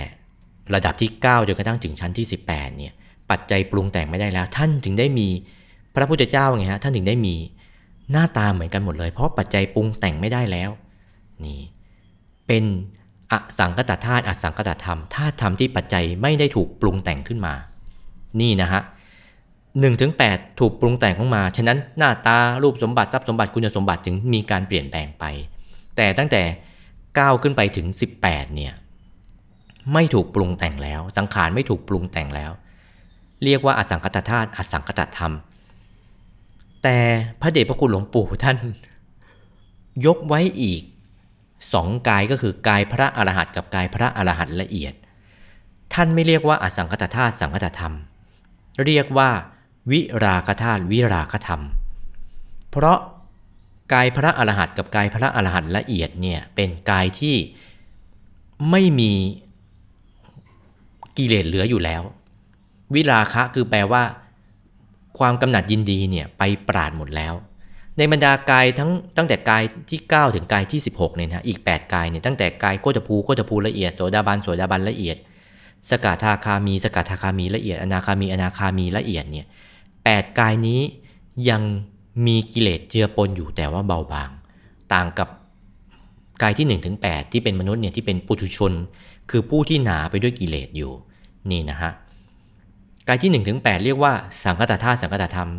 [0.75, 2.93] ระดับที่ 9 จนกระทั่งถึงชั้นที่ 18เนี่ย
[3.31, 5.29] ปัจจัยปรุงแต่งไม่ได้แล้ว ท่านจึงได้มี
[5.95, 7.35] พระพุทธเจ้าไงฮะท่านถึงได้มี
[8.13, 10.71] หน้าตาเหมือนกันหมดเลย เพราะปัจจัยปรุงแต่งไม่ได้แล้ว
[11.45, 11.61] นี่
[12.47, 12.65] เป็น
[13.33, 17.55] อสังกตธาตุอสังกตธรรมธาตุธรรมที่ปัจจัยไม่ได้ถูกปรุงแต่งขึ้นมา
[18.41, 18.83] นี่นะฮะ
[19.81, 25.25] หนึ่งถึงแปดถูกปรุงแต่งขึ้นมา ฉะนั้นหน้าตารูปสมบัติทรัพย์สมบัติคุณสมบัติถึงมีการเปลี่ยนแปลงไป
[25.97, 26.43] แต่ตั้งแต่
[26.93, 27.87] 9ขึ้นไปถึง
[28.23, 28.73] 18เนี่ย
[29.93, 32.53] ไม่ถูกปรุงแต่งแล้ว สังขารไม่ถูกปรุงแต่งแล้ว
[33.45, 35.35] เรียกว่าอสังกตธาตุอสังกตธรรม
[36.83, 36.99] แต่
[37.41, 38.57] พระเดชพระคุณหลวงปู่ท่าน
[40.07, 40.83] ยกไว้อีก
[41.73, 44.95] สองกายก็คือกายพระอรหันต์กับกายพระอรหันต์ละเอียด
[45.95, 47.95] ท่านไม่เรียกว่าอสังคตธาตุสังคตธรรม
[48.85, 49.31] เรียกว่า
[49.91, 51.63] วิราคธาตุวิราคธรรม
[52.71, 52.99] เพราะ
[53.93, 57.37] กายพระอรหันต์กับกายพระอรหันต์ละเอียดเนี่ยเป็นกายที่
[58.71, 59.13] ไม่มี
[61.17, 62.03] กิเลสเหลืออยู่แล้ว
[62.95, 64.03] วิราคะคือแปลว่า
[65.21, 67.35] ความกำหนัดยินดีเนี่ยไปปราดหมดแล้ว
[67.99, 75.17] ในบรรดากายทั้งตั้งแต่กายที่ 9 ถึงกายที่ 16เนี่ยนะอีก 8 กายเนี่ยตั้งแต่กายโคตภูโคตภูละเอียดโสดาบันโสดาบันละเอียด
[75.91, 79.47] สกทาคามี สกทาคามีละเอียด อนาคามีอนาคามีละเอียดเนี่ย
[80.05, 80.81] แกายนี้
[81.49, 81.63] ยัง
[82.27, 84.31] มีกิเลสเจือปนอยู่แต่ว่าเบาบาง
[84.93, 85.29] ต่างกับ
[86.43, 88.73] กายที่1ถึง8ที่เป็นมนุษย์เนี่ยที่เป็นปุถุชน
[89.31, 90.93] คือผู้ที่หนาไปด้วยกิเลสอยู่
[91.51, 91.93] นี่นะฮะ
[93.09, 95.51] กายที่1นถึงแเรียกว่าสังคตธาตุสังคตธรรม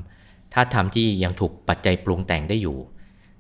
[0.54, 2.78] ธาตุธรรมที่ยังถูกปัจจัยปรุงแต่งได้อยู่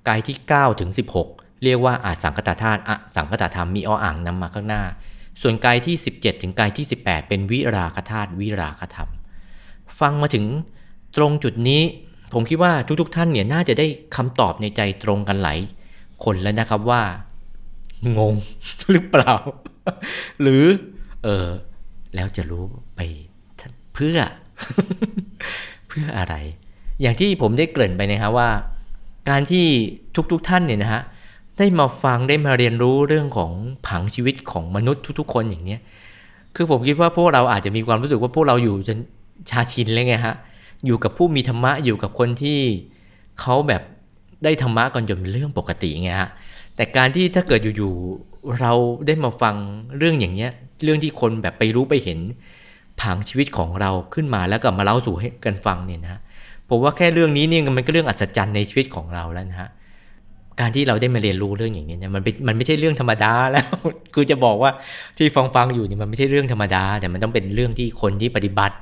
[0.07, 0.91] กายที่9ถึง
[1.27, 4.83] 16 เรียกว่าอาสังคตธาตุอสังคตธรรมมีออ่างนำมาข้างหน้า
[5.41, 9.09] ส่วนกายที่ 17 ถึงกายที่ 18 เป็นวิราคธาตุวิราคธรรม
[9.99, 10.45] ฟังมาถึง
[11.17, 11.81] ตรงจุดนี้
[12.33, 15.59] ผมคิดว่าทุกๆทท่านเนี่ยน่าจะได้คำตอบในใจตรงกันหลาย
[16.23, 17.03] คนแล้วนะครับว่า
[18.17, 18.35] งง
[18.91, 19.35] หรือเปล่า
[20.41, 20.63] หรือ
[21.23, 21.47] เออ
[22.15, 22.63] แล้วจะรู้
[22.95, 22.99] ไป
[23.93, 24.17] เพื่อ
[25.88, 26.36] เพื่ออะไร
[27.01, 28.49] อย่างที่ผมได้เกริ่นไปนะครับว่า
[29.30, 29.65] การที่
[30.32, 31.01] ทุกๆทท่านเนี่ยนะฮะ
[31.58, 33.51] ได้มาฟังได้มาเรียนรู้เรื่องของ
[33.88, 35.80] ผังชีวิตของมนุษย์ทุกๆ คนอย่างเนี้ย
[36.56, 38.97] คือผมคิดว่าพวกเราอาจจะมีความรู้สึกว่าพวกเราอยู่จน
[39.49, 40.36] ชาชินเลยไงฮะ
[40.86, 42.60] อยู่กับผู้มีธรรมะอยู่กับคนที่
[43.41, 43.82] เขาแบบ
[44.43, 46.30] ได้ธรรมะกันจนเป็นเรื่องปกติไงฮะ
[46.75, 48.73] แต่การที่ถ้าเกิดอยู่ๆเรา
[49.08, 49.56] ได้มาฟัง
[49.97, 50.51] เรื่องอย่างเนี้ย
[50.84, 52.19] เรื่องที่คนแบบไปรู้ไปเห็น
[53.01, 56.19] ผังชีวิตของเราขึ้นมาแล้วก็มาเล่าสู่ให้กันฟังเนี่ยนะ
[56.69, 59.69] ผมว่าแค่เรื่องนี้เนี่ยมันก็เรื่องอัศจรรย์ในชีวิตของเราแล้วนะฮะ
[60.59, 63.65] การที่เราได้มาเรียนรู้เรื่องอย่างนี้เนี่ยมันมันไม่ใช่เรื่องธรรมดาแล้ว
[64.13, 64.71] คือจะบอกว่า
[65.17, 68.75] ที่ฟังฟังอยู่เนี่ยมันไม่ใช่เรื่องธรรมดา แต่มันต้องเป็นเรื่องที่คนที่ปฏิบัติ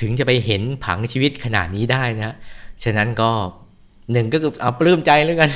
[0.00, 2.34] ถึงจะไปเห็นผังชีวิตขนาดนี้ได้นะ
[2.84, 3.30] ฉะนั้นก็
[4.12, 5.50] หนึ่งก็คือเอาปลื้มใจแล้วกัน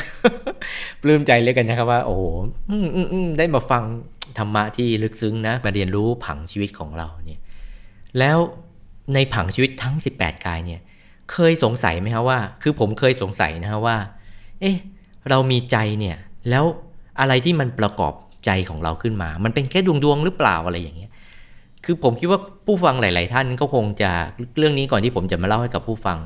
[1.02, 2.22] ปลื้มใจเลยกันนะครับว่า โอ้โห
[3.38, 3.82] ได้มาฟัง
[4.38, 7.40] ธรรมะที่ลึกซึ้งนะมาเรียนรู้ผังชีวิตของเราเนี่ย
[8.18, 8.38] แล้ว
[9.14, 10.81] ในผังชีวิตทั้ง 18 กายเนี่ย
[11.33, 13.96] เคยสงสัยไหมครับว่า คือผมเคยสงสัยนะฮะว่า
[14.61, 14.77] เอ๊ะ
[15.29, 16.16] เรามีใจเนี่ย
[16.50, 16.64] แล้ว
[17.20, 18.14] อะไรที่มันประกอบ
[18.46, 21.11] ใจของเราขึ้นมา มันเป็นแค่ดวงดวงหรือเปล่าอะไรอย่างเงี้ย
[21.85, 24.11] คือผมคิดว่าผู้ฟังหลาย ๆ ท่านก็คงจะ
[24.59, 26.18] เรื่องนี้ก่อนที่ผมจะมาเล่าให้กับผู้ฟัง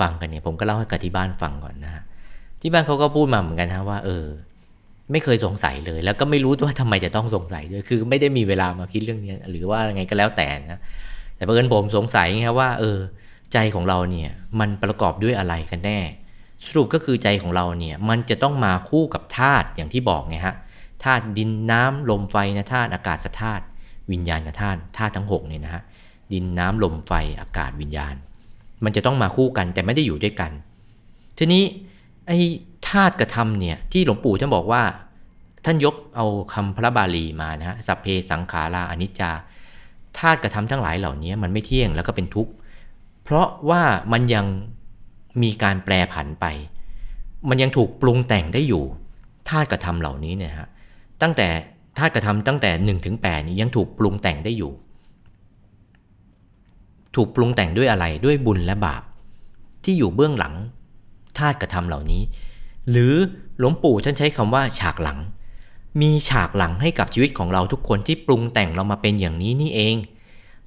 [0.00, 2.02] ฟังกันเนี่ย ผมก็เล่าให้กับที่บ้านฟังก่อนนะฮะ
[2.60, 4.24] ที่บ้านเขาก็พูดมาเหมือนกันนะว่า เออ
[5.12, 10.80] ไม่เคยสงสัยเลย แล้วก็ไม่รู้ว่าทำไมจะต้องสงสัยด้วยคือไม่ได้มีเวลามาคิดเรื่องนี้ หรือว่าไงก็แล้วแต่นะ
[11.36, 12.98] แต่เพื่อนผมสงสัยไงครับว่า เออ
[13.52, 15.98] ใจของเราเนี่ยมันประกอบด้วยอะไรกันแน่
[16.66, 20.56] สรุปก็คือใจของเราเนี่ยมันจะต้องมาคู่กับธาตุอย่างที่บอกไงฮะ
[21.04, 23.64] ธาตุดินน้ำลมไฟนะธาตุอากาศธาตุ
[24.10, 25.82] วิญญาณธาตุธาตุทั้ง6เนี่ยนะฮะ
[26.32, 28.14] ดินน้ำลมไฟอากาศวิญญาณ
[28.84, 30.50] มันจะต้องมาคู่กันแต่ไม่ได้อยู่ด้วยกัน
[31.38, 31.64] ทีนี้
[32.26, 32.38] ไอ้
[32.88, 34.82] ธาตุกระทำเนี่ยที่หลวงปู่ท่านบอกว่า
[35.64, 39.30] ท่านยกเอาคำพระบาลีมานะฮะสัพเพสังขาราอนิจจา
[40.18, 42.52] ธาตุกระทำทั้งหลายเหล่านี้มันไม่เที่ยงแล้วก็เป็นทุกข์
[43.24, 44.46] เพราะว่ามันยัง
[45.42, 46.46] มีการแปรผันไป
[47.48, 48.84] มันยังถูกปรุงแต่งได้อยู่
[49.48, 50.68] ธาตุกระทำเหล่านี้เนี่ยฮะ
[51.22, 51.48] ตั้งแต่
[51.98, 54.72] ธาตุกระทำตั้งแต่1นถึงแนี้ยังถูกปรุงแต่งได้อยู่
[57.16, 59.02] ถูกปรุงแต่งด้วยอะไรด้วยบุญและบาป
[59.84, 60.54] ที่อยู่เบื้องหลัง
[61.38, 62.22] ธาตุกระทำเหล่านี้
[62.90, 63.12] หรือ
[63.58, 65.18] หลวงปู่ท่านใช้คำว่าฉากหลัง
[66.00, 69.96] มีฉากหลังให้กับชีวิตของเราทุกคนที่ปรุงแต่งเรามาเป็นอย่างนี้นี่เอง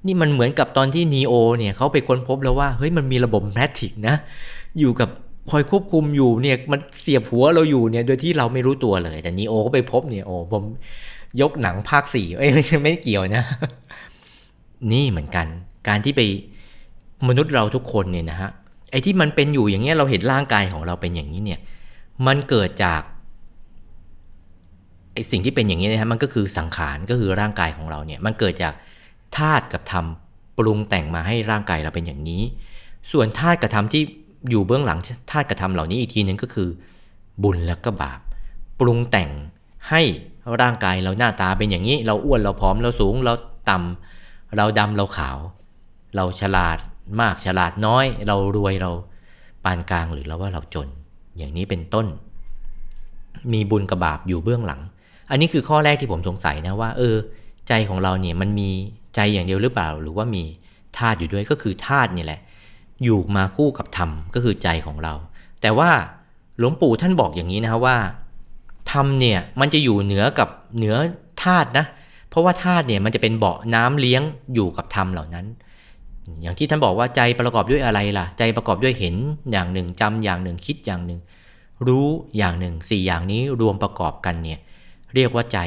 [0.06, 4.16] นี่มันเหมือนกับตอนที่นีโอเนี่ยเขาไปค้นพบแล้วว่าเฮ้ยมันมีระบบแมทริกนะ
[4.78, 5.08] อยู่กับ
[5.50, 10.64] คอยควบคุมอยู่เนี่ยมันเสียบหัวเราอยู่เนี่ยโดยที่เราไม่รู้ตัวเลย แต่นีโอก็ไปพบเนี่ยโอ้ผม
[11.40, 12.50] ยกหนังภาคสี่เอ้ย
[12.82, 13.44] ไม่เกี่ยวนะ
[14.92, 15.46] นี่เหมือนกัน
[15.88, 16.20] การที่ไป
[17.28, 18.50] มนุษย์เราทุกคนเนี่ยนะฮะ
[18.90, 21.60] ไอ้ที่มันเป็นอยู่อย่างเงี้ยเราเห็นร่างกายของเราเป็นอย่างนี้เนี่ย
[22.26, 23.02] มันเกิดจาก
[25.12, 28.74] ไอสิ่งที่เป็นอย่างนี้นะฮะมันก็คือสังขารก็คือร่างกายของเราเนี่ยมันเกิดจาก
[29.36, 30.06] ธาตุกับธรรม
[30.58, 32.42] ปรุงแต่งมาให้ร่างกายเราเป็นอย่างนี้
[33.12, 34.02] ส่วนธาตุกับธรรมที่
[34.50, 34.98] อยู่เบื้องหลัง
[35.30, 36.68] ธาตุกับธรรมเหล่านี้อีกทีหนึ่งก็คือ
[37.42, 38.20] บุญแล้วก็บาป
[38.80, 39.30] ปรุงแต่ง
[39.90, 40.02] ให้
[40.60, 43.32] ร่างกายเราหน้าตาเป็นอย่างนี้ เราอ้วนเราผอมเราสูงเรา
[43.70, 45.38] ต่ำเราดำเราขาว
[46.16, 46.78] เราฉลาด
[47.20, 48.90] มากฉลาดน้อย เรารวยเรา
[49.64, 50.88] ปานกลางหรือเราว่าเราจน
[51.36, 52.06] อย่างนี้เป็นต้น
[53.52, 54.80] มีบุญกับบาปอยู่เบื้องหลัง
[55.30, 57.16] อันนี้คือข้อแรกที่ผมสงสัยนะว่า เออ
[57.68, 58.70] ใจของเราเนี่ยมันมี
[59.14, 60.42] ใจอย่างเดียวหรือเปล่า หรือว่ามี
[60.98, 62.40] ธาตุอยู่ด้วยก็คือธาตุนี่แหละ
[63.04, 65.14] อยู่มาคู่กับธรรมก็คือใจของเรา
[65.60, 65.90] แต่ว่า
[66.58, 67.96] หลวงปู่ท่านบอกอย่างนี้นะว่า
[68.92, 70.96] ธรรมเนี่ยมันจะอยู่เหนือกับเหนือ
[71.44, 71.84] ธาตุนะ
[72.30, 74.22] เพราะว่าธาตุเนี่ยมันจะเป็นเบาะน้ำเลี้ยง
[74.54, 75.46] อยู่กับธรรมเหล่านั้น
[76.42, 79.16] อย่างที่ท่านบอกว่าใจประกอบด้วยอะไรล่ะ ใจประกอบด้วยเห็น
[79.52, 81.20] อย่างหนึ่งจำอย่างหนึ่งคิดอย่างหนึ่ง
[81.86, 82.06] รู้
[82.36, 84.58] อย่างหนึ่งสี่อย่างนี้รวมประกอบกันเนี่ย
[85.14, 85.58] เรียกว่าใจ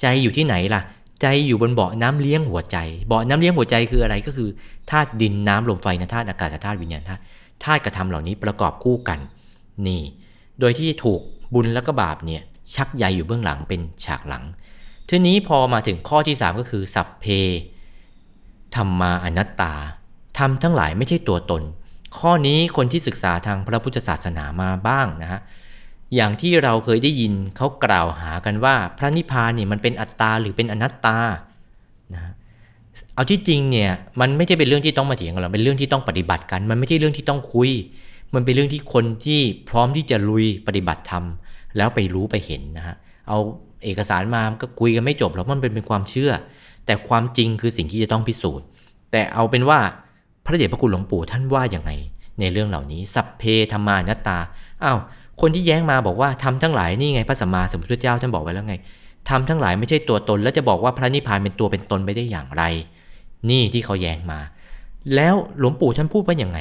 [0.00, 0.82] ใจอยู่ที่ไหนล่ะ
[1.22, 4.48] ใจอยู่บนเบาะน้ำเลี้ยงหัวใจ เบาะน้ำเลี้ยงหัวใจคืออะไรก็คือ
[4.90, 7.22] ธาตุดินน้ำลมไฟนะธาตุอากาศธาตุวิญญาณธาตุ
[7.64, 9.18] ธาตุกระทำเหล่านี้ประกอบคู่กัน
[9.86, 10.02] นี่
[10.60, 11.20] โดยที่ถูก
[11.54, 12.42] บุญและก็บาปเนี่ย
[12.74, 14.44] ชักใยอยู่เบื้องหลังเป็นฉากหลัง
[15.08, 17.26] ทีนี้พอมาถึงข้อที่ 3 ก็คือสัพเพ
[18.74, 19.74] ธรรมาอนัตตา
[20.38, 21.62] ธรรมทั้งหลายไม่ใช่ตัวตน
[22.18, 25.40] ข้อนี้คนที่ศึกษาทางพระพุทธศาสนามาบ้างนะฮะ
[26.14, 31.18] อย่างที่เราเคยได้ยินเขากล่าวหากันว่า พระนิพพานเนี่ยมันเป็นอัตตาหรือเป็นอนัตตา
[32.14, 32.32] นะ
[33.14, 37.70] เอาที่จริงเนี่ยมันไม่ใช่เป็นเรื่องที่ต้องมาเถียงกันหรอกเป็นเรื่องที่ต้องปฏิบัติกัน มันไม่ใช่เรื่องที่ต้องคุย
[38.34, 41.24] มันเป็นเรื่องที่คนที่พร้อมที่จะลุยปฏิบัติธรรม
[41.76, 42.96] แล้วไปรู้ไปเห็นนะฮะ
[43.28, 43.38] เอา
[43.84, 46.32] เอกสารมาก็คุยกันไม่จบแล้วมันเป็นเป็นความเชื่อ
[46.86, 48.66] แต่ความจริงคือสิ่งที่จะต้องพิสูจน์
[49.12, 49.78] แต่เอาเป็นว่า
[50.44, 51.90] พระเดชพระคุณหลวงปู่ท่านว่าอย่างไง
[52.40, 54.38] ในเรื่องเหล่านี้ สัพเพธรรมานัตตา
[54.84, 54.98] อ้าว
[55.40, 58.74] คนที่แย้งมาบอกว่าทำทั้งหลายนี่ไงพระสัมมาสัมพุทธเจ้าท่านบอกไว้แล้วไง
[59.28, 62.62] ทำทั้งหลายไม่ใช่ตัวตน แล้วจะบอกว่าพระนิพพานเป็นตัวเป็นตนไปได้อย่างไร
[63.50, 64.40] นี่ที่เขาแย้งมา
[65.14, 66.58] แล้วหลวงปู่ท่านพูดว่าอย่างไง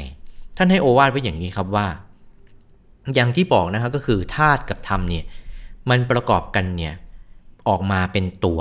[0.58, 1.88] ท่านให้โอวาทไว้อย่างนี้ครับว่า
[3.15, 5.24] อย่างที่บอกนะครับก็คือธาตุกับธรรมเนี่ย
[5.89, 6.93] มันประกอบกันเนี่ย
[7.67, 8.60] ออกมาเป็นตัว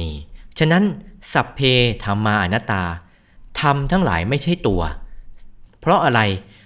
[0.00, 0.14] นี่
[0.58, 0.82] ฉะนั้น
[1.32, 1.60] สัพเพ
[2.04, 2.82] ธรรมาอนัตตา
[3.60, 4.80] ธรรมทั้งหลายไม่ใช่ตัว
[5.80, 6.20] เพราะอะไร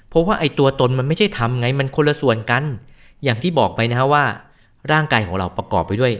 [0.09, 2.62] เพราะว่าไอ้ตัวตนมันไม่ใช่ธรรมไงมันคนละส่วนกัน
[3.24, 4.24] อย่างที่บอกไปนะฮะว่า
[4.92, 6.12] ร่างกายของเราประกอบไปด้วย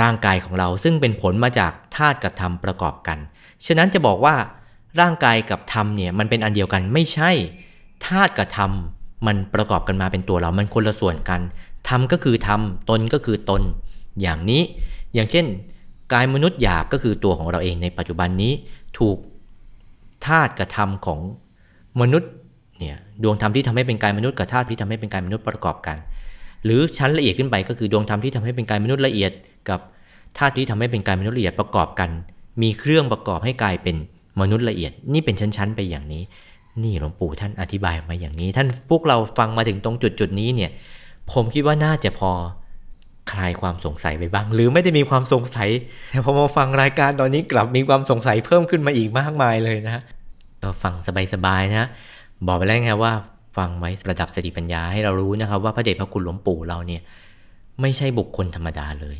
[0.00, 3.18] ร่างกายของเราซึ่งเป็นผลมาจากธาตุกับธรรมประกอบกัน
[3.66, 4.34] ฉะนั้นจะบอกว่า
[5.00, 7.30] ร่างกายกับธรรมเนี่ยมันเป็นอันเดียวกันไม่ใช่
[8.06, 8.70] ธาตุกับธรรม
[9.26, 11.40] มันประกอบกันมาเป็นตัวเรา มันคนละส่วนกัน
[11.88, 13.62] ทำก็คือทำตนก็คือตน
[14.20, 14.62] อย่างนี้
[15.14, 15.46] อย่างเช่น
[16.12, 18.52] กายมนุษย์หยาบก็คือตัวของเราเองในปัจจุบันนี้
[18.98, 19.16] ถูก
[20.26, 21.20] ธาตุกระทำของ
[22.00, 22.30] มนุษย์
[22.78, 25.96] เนี่ยดวงธรรมที่ทำให้เป็นกายมนุษย์กับธาตุที่ทำให้เป็นกายมนุษย์ประกอบกัน
[26.64, 29.32] หรือชั้นละเอียดขึ้นไปก็คือดวงธรรมที่ทำให้เป็นกายมนุษย์ละเอียด
[29.68, 29.80] กับ
[30.38, 32.10] ธาตุที่ทำให้เป็นกายมนุษย์ละเอียดประกอบกัน
[32.62, 33.96] มีเครื่องประกอบให้กายเป็น
[34.40, 36.22] มนุษย์ละเอียด นี่เป็นชั้นๆไปอย่างนี้
[36.82, 40.70] นี่หลวงปู่ท่านอธิบายมาอย่างนี้ ท่านพวกเราฟังมาถึงตรงจุดจุดนี้เนี่ย
[41.32, 42.32] ผมคิดว่าน่าจะพอ
[43.32, 45.68] คลายความสงสัยไปบ้าง หรือไม่ได้มีความสงสัย
[46.10, 50.02] แต่พอมาฟังรายการตอนนี้กลับมีความสงสัยเพิ่มขึ้นมาอีกมากมายเลยนะ
[50.62, 50.94] ก็ฟัง
[51.34, 51.88] สบายๆนะ
[52.46, 53.12] บอกไปแล้วไงว่า
[53.56, 57.02] ฟังไว้ประดับสติปัญญาให้เรารู้นะครับ ว่าพระเดชพระคุณหลวงปู่เราเนี่ย
[57.80, 59.18] ไม่ใช่บุคคลธรรมดาเลย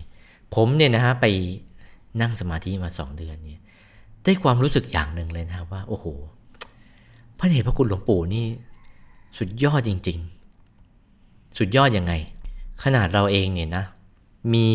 [0.55, 1.27] ผมเนี่ยนะฮะไป
[2.21, 3.61] นั่งสมาธิมาสองเดือนเนี่ย
[4.25, 6.07] ได้ความรู้สึกอย่างหนึ่งเลยนะว่า โอ้โห
[7.38, 8.44] พระเดชพระคุณหลวงปู่นี่
[9.38, 10.18] สุดยอดจริง
[10.88, 12.12] ๆ สุดยอดยังไง
[12.85, 13.85] ขนาดเราเองเนี่ยนะ
[14.55, 14.70] มี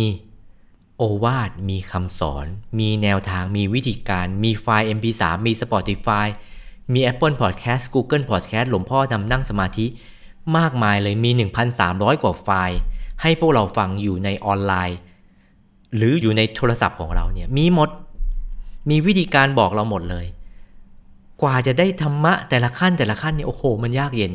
[0.97, 2.45] โอวาทมีคำสอน
[2.79, 6.27] มีแนวทางมีวิธีการ มีไฟล์ MP3 มี Spotify
[6.93, 9.85] มี Apple Podcast Google Podcast หลวงพ่อนำนั่งสมาธิ
[10.57, 11.31] มากมายเลยมี
[11.77, 12.77] 1,300 กว่าไฟล์
[13.21, 14.97] ให้พวกเราฟังอยู่ในออนไลน์
[15.95, 17.89] หรืออยู่ในโทรศัพท์ของเราเนี่ยมีหมด
[18.89, 20.25] มีวิธีการบอกเราหมดเลย
[21.41, 24.31] กว่าจะได้ธรรมะแต่ละขั้นแต่ละขั้นเนี่ยโอ้โหมันยากเย็น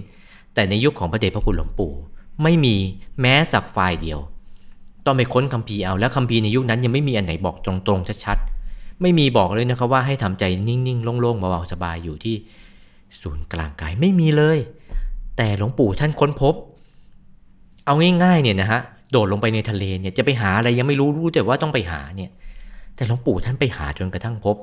[0.55, 1.93] แต่ในยุคของพระเดชพระคุณหลวงปู่
[2.43, 2.77] ไม่มี
[3.21, 4.21] แม้สักไฟล์เดียว
[5.09, 12.37] ต้องไปค้นคัมภีร์เอาแล้วคัมภีร์ในยุคนั้นยังไม่มีอันไหนบอกตรงๆชัดๆไม่มีบอกเลยนะครับว่าให้ทำใจนิ่งๆโล่งๆเบาๆสบายอยู่ที่
[13.21, 14.59] ศูนย์กลางกายไม่มีเลย
[15.37, 16.55] แต่หลวงปู่ท่านค้นพบ
[17.87, 22.31] เอาง่ายๆเนี่ยนะฮะโดดลงไปในทะเลเนี่ยจะไปหาอะไรยังไม่รู้รู้แต่ว่าต้องไปหาเนี่ย
[22.97, 24.57] แต่หลวงปู่ท่านไปหาจนกระทั่งพบ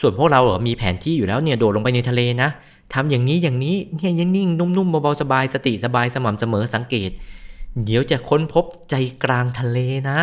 [0.00, 2.48] ส่วนพวกเราเออมีแผนที่อยู่แล้วเนี่ยโดดลงไปในทะเลนะ
[2.94, 7.10] ทำอย่างนี้อย่างนี้เนี่ยยังนิ่งนุ่มๆเบาๆสบายสติสบายสม่ำเสมอสังเกต
[7.84, 9.78] เดี๋ยวจะค้นพบใจกลางทะเล
[10.10, 10.18] นะ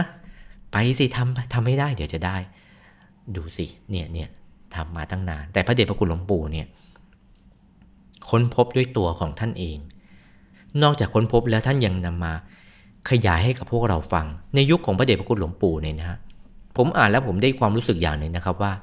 [0.71, 2.37] ไปสิทำทำให้ได้ เดี๋ยวจะได้
[3.35, 4.29] ดูสิ เนี่ยเนี่ย
[4.75, 6.67] ทำมาตั้งนาน แต่พระเดชพระคุณหลวงปู่เนี่ย
[8.29, 9.77] ค้นพบด้วยตัวของท่านเอง
[10.83, 12.33] นอกจากค้นพบแล้วท่านยังนำมา
[13.09, 16.17] ขยายให้กับพวกเราฟัง ในยุคของพระเดชพระคุณหลวงปู่เนี่ยนะฮะ
[16.77, 18.73] ผมอ่านแล้วผมได้ความรู้สึกอย่างหนึ่งนะครับว่า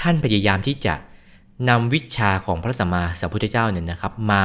[0.00, 0.94] ท่านพยายามที่จะ
[1.68, 4.42] นำวิชาของพระสัมมาสัมพุทธเจ้าเนี่ยนะครับ มา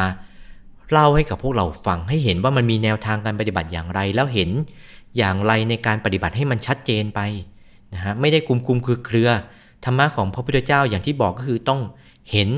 [0.91, 4.49] เล่าให้กับพวกเราฟังให้เห็นว่ามันมีแนวทางการปฏิบัติอย่างไร แล้วเห็น
[5.17, 7.19] อย่างไรในการปฏิบัติให้มันชัดเจนไป
[7.93, 9.29] นะฮะไม่ได้คุมคุมคือเครือ
[9.85, 11.79] ธรรมะของพระพุทธเจ้าอย่างที่บอกก็คือต้อง
[12.31, 12.49] เห็น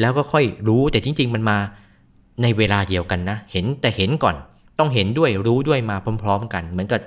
[0.00, 1.58] แล้วก็ค่อยรู้แต่จริง ๆ มันมา
[2.42, 4.36] ในเวลาเดียวกันนะ เห็นแต่เห็นก่อน
[4.78, 7.00] ต้องเห็นด้วยรู้ด้วยมาพร้อม ๆ กัน เหมือนกับ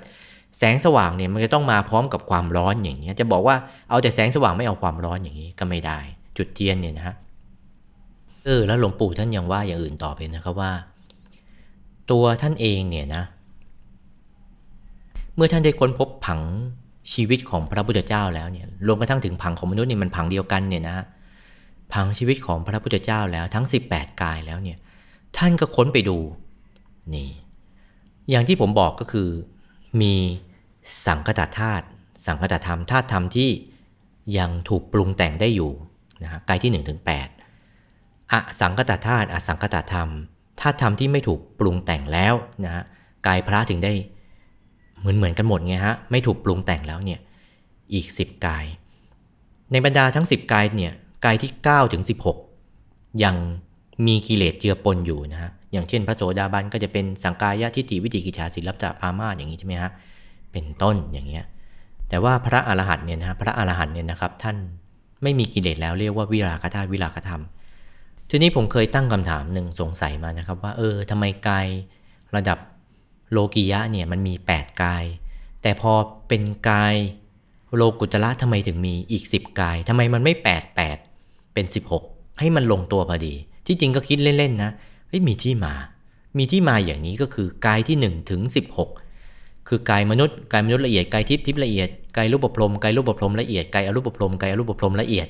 [0.58, 3.56] แสงสว่างเนี่ยมันจะต้องมาพร้อมกับความร้อนอย่างนี้จะบอกว่า
[3.90, 5.98] เอาแต่แสงสว่างไม่เอาความร้อนอย่างนี้ก็ไม่ได้
[6.36, 7.14] จุดเทียนเนี่ยนะฮะ
[8.44, 10.72] เออแล้วหลวงปู่ท่านยังว่าอย่างอื่นต่อไปนะครับว่า
[12.10, 13.22] ตัวท่านเองเนี่ยนะ
[15.34, 16.40] เมื่อท่านได้ค้นพบผัง
[17.12, 20.96] ชีวิตของพระพุทธเจ้าแล้วเนี่ยรวมกระทั่งถึงผังของมนุษย์เนี่ยมันผังเดียวกันเนี่ยนะ
[21.92, 24.78] ผังชีวิตของพระพุทธเจ้าแล้วทั้ง 18 กายแล้วเนี่ย
[25.38, 26.18] ท่านก็ค้นไปดู
[27.14, 27.30] นี่
[28.30, 29.28] อย่างที่ผมบอกก็คือ
[30.00, 30.14] มี
[31.06, 31.84] สังคตธาตุ
[32.26, 33.50] สังคตธรรมธาตุธรรมที่
[34.38, 35.72] ยังถูกปรุงแต่งได้อยู่
[36.22, 37.39] นะฮะกายที่1ถึง8
[38.32, 40.08] อสังคตธาตุอสังคตธรรม
[40.60, 42.84] ธาตุธรรมที่ไม่ถูกปรุงแต่งแล้วนะฮะ
[43.26, 43.92] กายพระถึงได้
[44.98, 47.20] เหมือนเหมือนกันหมดไงฮะไม่ถูกปรุงแต่งแล้วเนี่ย
[47.94, 48.64] อีก 10 กาย
[49.72, 50.92] ในบรรดาทั้ง 10 กายเนี่ย
[51.24, 52.02] กายที่9ถึง
[52.60, 53.36] 16 ยัง
[54.06, 59.90] มีกิเลสเจือปนอยู่นะฮะอย่างเช่น พระโสดาบันก็จะเป็นสังกายะทิฏฐิวิจิกิจฉาศิลปะพามาอย่างนี้ใช่ไหมฮะ
[60.52, 61.44] เป็นต้นอย่างเงี้ย
[62.08, 64.56] แต่ว่าพระอรหันต์เนี่ยนะพระอรหันต์เนี่ยนะครับท่าน
[65.22, 67.42] ไม่มีกิเลสแล้วเรียกว่าวิราคธาตุวิราคธรรม
[68.30, 71.66] ทีนี้ผมเคยตั้งคำถามหนึ่งสงสัยมานะครับ ว่าเออทำไมกาย
[72.36, 72.58] ระดับ
[73.32, 75.04] โลกียะเนี่ยมันมี 8 กาย
[75.62, 75.92] แต่พอ
[76.28, 76.94] เป็นกาย
[77.76, 81.66] โลกุตละทำไมถึงมีอีก 10 กายทำไมมันไม่ 8 8 เป็น
[82.02, 83.34] 16 ให้มันลงตัวพอดี
[83.66, 84.70] ที่จริงก็คิดเล่นๆนะ
[85.08, 85.74] เฮ้ยมีที่มา
[86.38, 88.40] มีที่มาอย่างนี้ก็คือกายที่ 1 ถึง
[89.04, 95.28] 16 คือกายมนุษย์กายมนุษย์ละเอียดกายทิพย์ทิพย์ละเอียดกายรูปปรมกายรูปปรมละเอียดกายอรูปปรมกายอรูปปรมละเอียด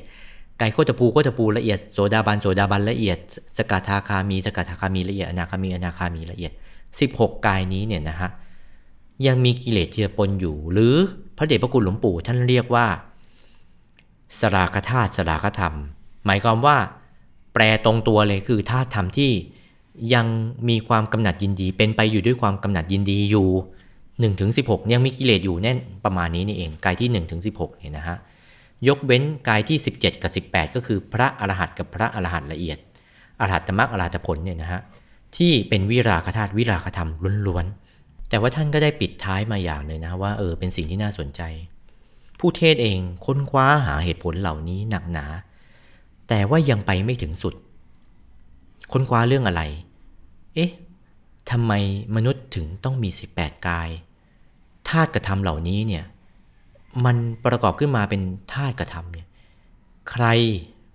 [0.60, 3.18] กายโคตภูโคตภูละเอียดโสดาบันโสดาบันละเอียด
[3.58, 6.52] สกทาคามี สกทาคามีละเอียดอนาคามีอนาคามีละเอียด
[6.98, 8.30] 16 กายนี้เนี่ยนะฮะ
[9.26, 10.94] ยังมีกิเลสเจือปนอยู่ หรือ
[11.36, 12.86] พระเดชพระคุณหลวงปู่ท่านเรียกว่า
[14.40, 15.74] สรากธาตุสรากธรรม
[16.26, 16.76] หมายความว่า
[17.54, 19.30] แปลตรงตัวเลยคือธาตุธรรมที่
[20.14, 20.26] ยัง
[20.68, 23.48] มีความกำหนัดยินดี เป็นไปอยู่ด้วยความกำหนัดยินดีอยู่
[23.94, 28.16] 1ถึง16 ยังมีกิเลสอยู่แน่นประมาณนี้นี่เองกายที่1ถึง16เนี่ยนะฮะ
[28.88, 32.78] ยกเว้นกายที่ 17 กับ 18 ก็คือพระอรหันต์กับพระอรหันต์ละเอียด
[33.40, 34.80] อรหัตมรรคอรหัตผลเนี่ยนะฮะ
[35.36, 37.10] ที่เป็นวิราคธาตุวิราคธรรม
[37.46, 41.42] ล้วนๆแต่ว่าท่านก็ได้ปิดท้ายมาอย่างเลยนะว่าเออเป็นสิ่งที่น่าสนใจ
[42.38, 45.26] ผู้เทศเองค้นคว้าหาเหตุผลเหล่านี้หนักหนา
[46.28, 47.54] แต่ว่ายังไปไม่ถึงสุด
[48.92, 49.62] ค้นคว้าเรื่องอะไร
[50.54, 50.70] เอ๊ะ
[51.50, 51.72] ทำไม
[52.16, 53.88] มนุษย์ถึงต้องมี 18 กาย
[54.88, 56.04] ธาตุกระทำเหล่านี้เนี่ย
[57.04, 58.22] มันประกอบขึ้นมาเป็น
[58.52, 59.26] ธาตุกระทำเนี่ย
[60.10, 60.26] ใคร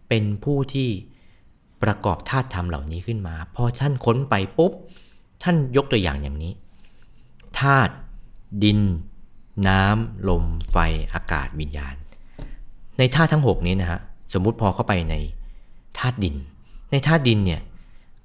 [0.07, 0.89] เป็นผู้ที่
[1.83, 4.71] ประกอบธาตุธรรมเหล่านี้ขึ้นมาพอท่านค้นไปปุ๊บ
[5.43, 6.53] ท่านยกตัวอย่างอย่างนี้
[7.59, 7.93] ธาตุ
[8.63, 8.79] ดิน
[9.67, 10.77] น้ำลมไฟ
[11.13, 11.95] อากาศวิญญาณ
[12.97, 13.99] ในธาตุทั้ง 6 นี้นะฮะ
[14.33, 15.15] สมมุติพอเข้าไปใน
[15.97, 16.35] ธาตุดิน
[16.91, 17.61] ในธาตุดินเนี่ย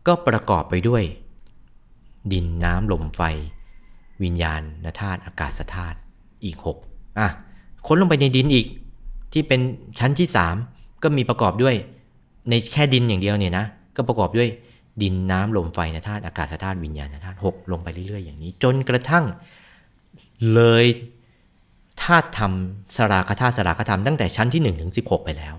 [0.07, 1.03] ก็ประกอบไปด้วย
[2.33, 3.23] ดินน้ำลมไฟ
[4.23, 4.61] วิญญาณ
[5.01, 5.99] ธาตุอากาศธาตุ
[6.45, 6.57] อีก
[6.89, 7.29] 6อะ
[7.87, 8.67] ค้นลงไปในดินอีก
[9.33, 9.61] ที่เป็น
[9.99, 10.29] ชั้นที่
[10.65, 11.75] 3 ก็มีประกอบด้วย
[12.51, 13.65] ในแค่ดินอย่างเดียวเนี่ยนะ
[13.97, 14.49] ก็ประกอบด้วย
[15.03, 19.25] ดินน้ำลมไฟนะธาตุอากาศธาตุวิญญาณธาตุหกลงไปเรื่อยๆอย่างนี้ จนกระทั่ง
[20.53, 20.85] เลย
[22.03, 22.53] ธาตุธรรม
[22.97, 25.55] สราคธาตุสราคธรรมตั้งแต่ชั้นที่1นถึงสิไปแล้ว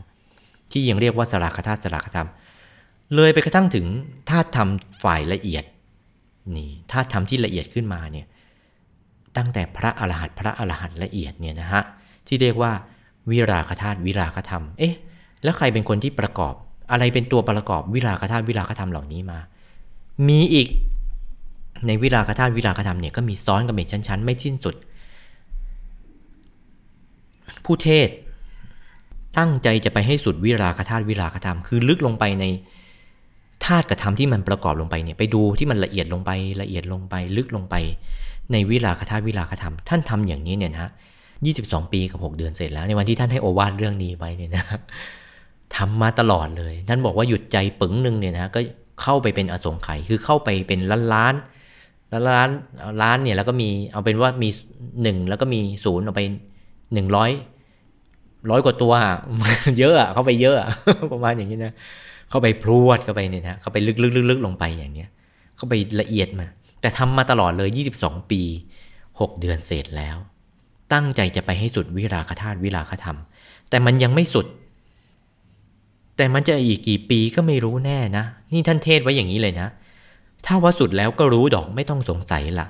[0.72, 2.28] ที่ยังเรียกว่าสราคธาตุสราคธรรม
[3.16, 3.86] เลยไปกระทั่งถึง
[4.30, 4.70] ธาตุธรรม
[5.04, 5.64] ฝ่ายละเอียด
[6.56, 8.28] นี่ธาตุธรรมที่ละเอียดขึ้นมาเนี่ย
[9.38, 11.82] ตั้งแต่พระอรหันต์พระอรหันต์ละเอียดเนี่ยนะฮะ
[12.28, 12.72] ที่เรียกว่า
[13.32, 14.96] วิราคธาตุวิราคธรรม เอ๊ะ
[15.44, 16.54] แล้วใครเป็นคนที่ประกอบ
[16.92, 19.40] อะไรเป็นตัวประกอบวิราคธาตุวิราคธรรมเหล่านี้มา
[20.28, 20.68] มีอีก
[21.88, 24.76] ในวิราคธาตุวิราคธรรมเนี่ยก็มีซ้อนกันเป็นชั้น ๆ ไม่สิ้นสุด
[27.66, 28.10] ผู้เทศ
[29.38, 32.46] ตั้งใจจะไปให้สุดวิราคธาตุวิราคธรรม คือลึกลงไปใน
[33.66, 37.76] ธาตุกระทำที่มันประกอบลงไปเนี่ยไปดูที่มันละเอียดลงไปละเอียดลงไปลึกลงไป
[38.52, 40.92] ในวิราคธาตุวิราคธรรม ท่านทำอย่างนี้เนี่ยนะ
[41.40, 44.64] 22ปีกับ6เดือนเสร็จแล้ว ในวันที่ท่านให้โอวาทเรื่องนี้ไว้เนี่ยนะ
[45.76, 48.60] ทำมาตลอดเลย ท่านบอกว่าหยุดใจปึ๋งหนึ่งเนี่ยนะก็
[49.02, 51.34] เข้าไปเป็นอสงไขยคือเข้าไปเป็นล้านล้าน
[52.12, 52.50] ล้านล้าน
[53.02, 54.50] ล้านเนี่ยแล้วก็มีเอาเป็นว่ามี
[55.04, 56.22] หนึ่งแล้วก็มีศูนย์เอาไป
[56.94, 57.32] หนึ่งร้อย
[58.52, 58.94] ร้อยกว่าตัว
[59.80, 60.56] เยอะอะเข้าไปเยอะ
[61.14, 61.74] ประมาณอย่างนี้นะ
[62.30, 65.10] เข้าไปพรวดเข้าไปเนี่ยนะเข้าไปลึกๆๆลงไปอย่างเนี้ย
[65.56, 66.48] เข้าไปละเอียดมา
[66.82, 67.70] แต่ทำมาตลอดเลย
[68.02, 68.42] 22 ปี
[68.92, 70.18] 6 เดือนเศษแล้ว
[70.94, 73.18] ตั้งใจจะไปให้สุดวิราคธาตุวิราคธรรม
[73.70, 74.46] แต่มันยังไม่สุด
[76.18, 79.68] แต่มันจะอีกกี่ปีก็ไม่รู้แน่นะ นี่ท่านเทศไว้อย่างนี้เลยนะ
[80.46, 82.68] ถ้าว่าสุดแล้วก็รู้ดอกไม่ต้องสงสัยละ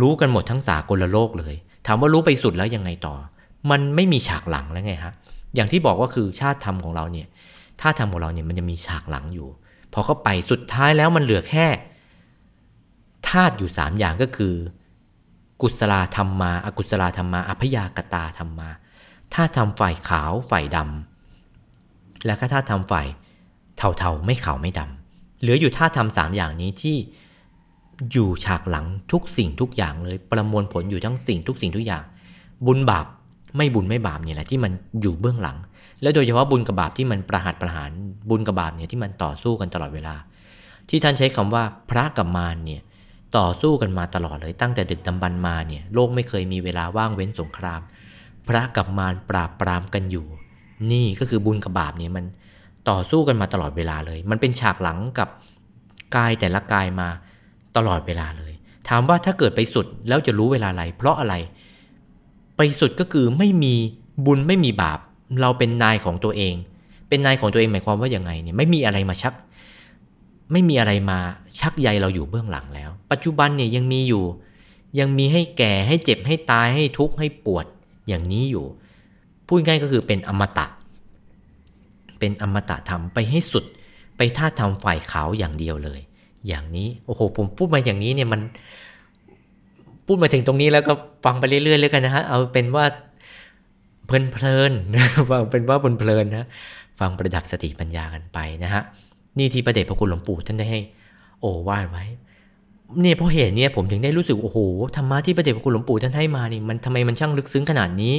[0.00, 1.54] รู้กันหมดทั้งสากลโลกเลย
[1.86, 3.14] ถามว่ารู้ไปสุดแล้วยังไงต่อ
[3.70, 5.12] มันไม่มีฉากหลังแล้วไงฮะ
[5.54, 7.26] อย่างที่บอกว่าคือชาติธรรมของเราเนี่ย
[7.80, 9.48] ถ้าธรรมของเราเนี่ยมันจะมีฉากหลังอยู่
[9.92, 14.54] พอเข้าไปสุดท้ายแล้วมันเหลือแค่าตุอยู่สามอย่างก็คือ
[15.62, 18.68] กุศลธรรมมา อกุศลธรรมมาอภยากตาธรรมมา
[19.34, 23.06] ธาตุธรรมฝ่ายขาวฝ่ายดำและก็ธาตุธรรมฝ่าย
[23.98, 26.96] เทาๆไม่ขาวไม่ดำเหลืออยู่ธาตุธรรมสามอย่างนี้ที่
[28.12, 32.04] อยู่ฉากหลังทุกสิ่งทุกอย่างเลยประมวลผลอยู่ทั้งสิ่งทุกสิ่งทุกอย่าง
[32.66, 33.06] บุญบาป
[33.56, 35.56] ไม่บุญไม่บาปเนี่ยแหละที่มันอยู่เบื้องหลัง
[36.02, 37.90] และโดยเฉพาะบุญกับบาปที่มันประหัตประหาร
[38.30, 40.14] บุญกับบาปเนี่ยที่มันต่อสู้กันตลอดเวลา
[40.88, 42.82] ที่ท่านใช้คำว่าพระกับมารเนี่ย
[43.36, 47.80] ต่อสู้กันมาตลอดเลยตั้งแต่ดึกดำบรรมาเนี่ยโลกไม่เคยมีเวลาว่างเว้นสงคราม
[48.48, 50.26] พระกับมารปราบปรามกันอยู่
[50.92, 52.24] นี่ก็คือบุญกับบาปเนี่ยมัน
[52.90, 55.28] ต่อสู้กันมาตลอดเวลาเลย มันเป็นฉากหลังกับ
[56.16, 57.08] กายแต่ละกายมา
[57.76, 58.52] ตลอดเวลาเลย
[58.88, 61.34] ถามว่าถ้าเกิดไปสุดแล้วจะรู้เวลาอะไรเพราะอะไร
[62.56, 63.74] ไปสุดก็คือไม่มี
[64.26, 64.98] บุญไม่มีบาป
[65.42, 66.54] เราเป็นนายของตัวเอง
[67.08, 69.34] เป็นนายของตัวเองหมายความว่าอย่างไงเนี่ยไม่มีอะไรมาชัก
[70.52, 71.18] ไม่มีอะไรมา
[71.60, 74.24] ชักใยเราอยู่เบื้องหลังแล้ว ปัจจุบันเนี่ยยังมีอยู่
[74.98, 77.66] ยังมีให้แก่ให้เจ็บให้ตายให้ทุกข์ให้ปวด
[78.08, 78.64] อย่างนี้อยู่
[79.46, 80.66] พูดง่ายก็คือเป็นอมตะ
[82.18, 83.64] เป็นอมตะธรรมไปให้สุด
[84.16, 86.00] ไปท่าทำฝ่ายขาวอย่างเดียวเลย
[86.48, 88.40] อย่างนี้โอ้โหผมพูดมาอย่างนี้เนี่ยมัน
[90.06, 90.92] พูดมาถึงตรงนี้แล้วก็
[91.24, 92.84] ฟังไปเรื่อยๆเลยกันนะฮะเอาเป็นว่า
[94.06, 94.72] เพลินเพลิน
[95.30, 96.46] ฟังเป็นว่าเพลินเพลินนะ
[97.00, 98.82] ฟังประดับสติปัญญากันไปนะฮะ
[99.38, 100.80] นี่ที่ประเดชพระคุณหลวงปู่ท่านได้ให้
[101.40, 102.04] โอวาดไว้
[103.00, 104.58] เนี่ยเพราะเหตุเนี่ยผมถึงได้รู้สึกโอ้โห
[104.96, 108.14] ธรรมะที่ประเดชพระคุณหลวงปู่ท่านให้มานี่มันทำไมมันช่างลึกซึ้งขนาดนี้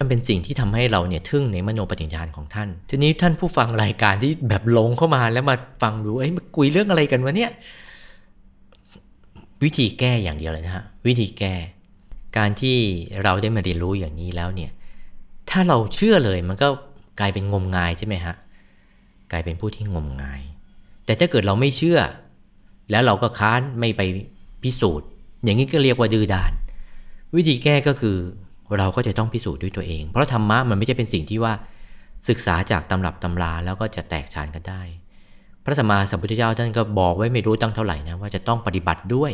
[0.00, 7.50] มันเป็นสิ่งที่ทำให้เราเนี่ยทึ่งในมโนปฏิญญาณของท่าน ทีนี้ท่านผู้ฟังรายการที่แบบลงเข้ามาแล้วมาฟังดูเอ้ยมาคุยเรื่องอะไรกันวะเนี่ย
[9.64, 11.54] วิธีแก้อย่างเดียวเลยนะฮะวิธีแก้
[12.36, 12.76] การที่
[13.22, 14.70] เราได้มาเรียนรู้อย่างนี้แล้วเนี่ย
[15.50, 16.68] ถ้าเราเชื่อเลยมันก็
[17.20, 18.34] กลายเป็นงมงายใช่ไหมฮะ
[19.32, 20.42] กลายเป็นผู้ที่งมงาย
[21.04, 22.00] แต่ถ้าเกิดเราไม่เชื่อ
[22.90, 24.00] แล้วเราก็ค้านไม่ไป
[24.62, 25.08] พิสูจน์
[25.44, 26.52] อย่างนี้ก็เรียกว่าดื้อด้าน
[27.36, 28.16] วิธีแก้ก็คือ
[28.78, 31.52] เราก็จะต้องพิสูจน์ด้วยตัวเอง เพราะธรรมะมันไม่ใช่เป็นสิ่งที่ว่า
[32.28, 34.82] ศึกษาจากตำรับตำราแล้วก็จะแตกฉานกันได้
[35.64, 39.32] พระธรรมาสัมพุทธเจ้าท่านก็บอกไว้ไม่รู้ตั้งเท่าไหร่นะว่าจะต้องปฏิบัติด้วย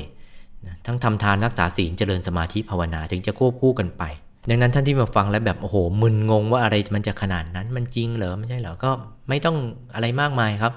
[0.86, 4.02] ทั้งทำทานรักษาศีลเจริญสมาธิภาวนาถึงจะควบคู่กันไป
[4.48, 8.90] ดังนั้นท่านที่มาฟังแล้วแบบโอ้โหมึนงงว่าอะไรมันจะขนาดนั้นมันจริงเหรอไม่ใช่เหรอก็
[9.28, 9.56] ไม่ต้อง
[9.94, 10.72] อะไรมากมายครับ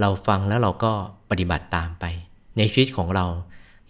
[0.00, 0.92] เราฟังแล้วเราก็
[1.30, 2.04] ปฏิบัติตามไป
[2.56, 3.26] ในชีวิตของเรา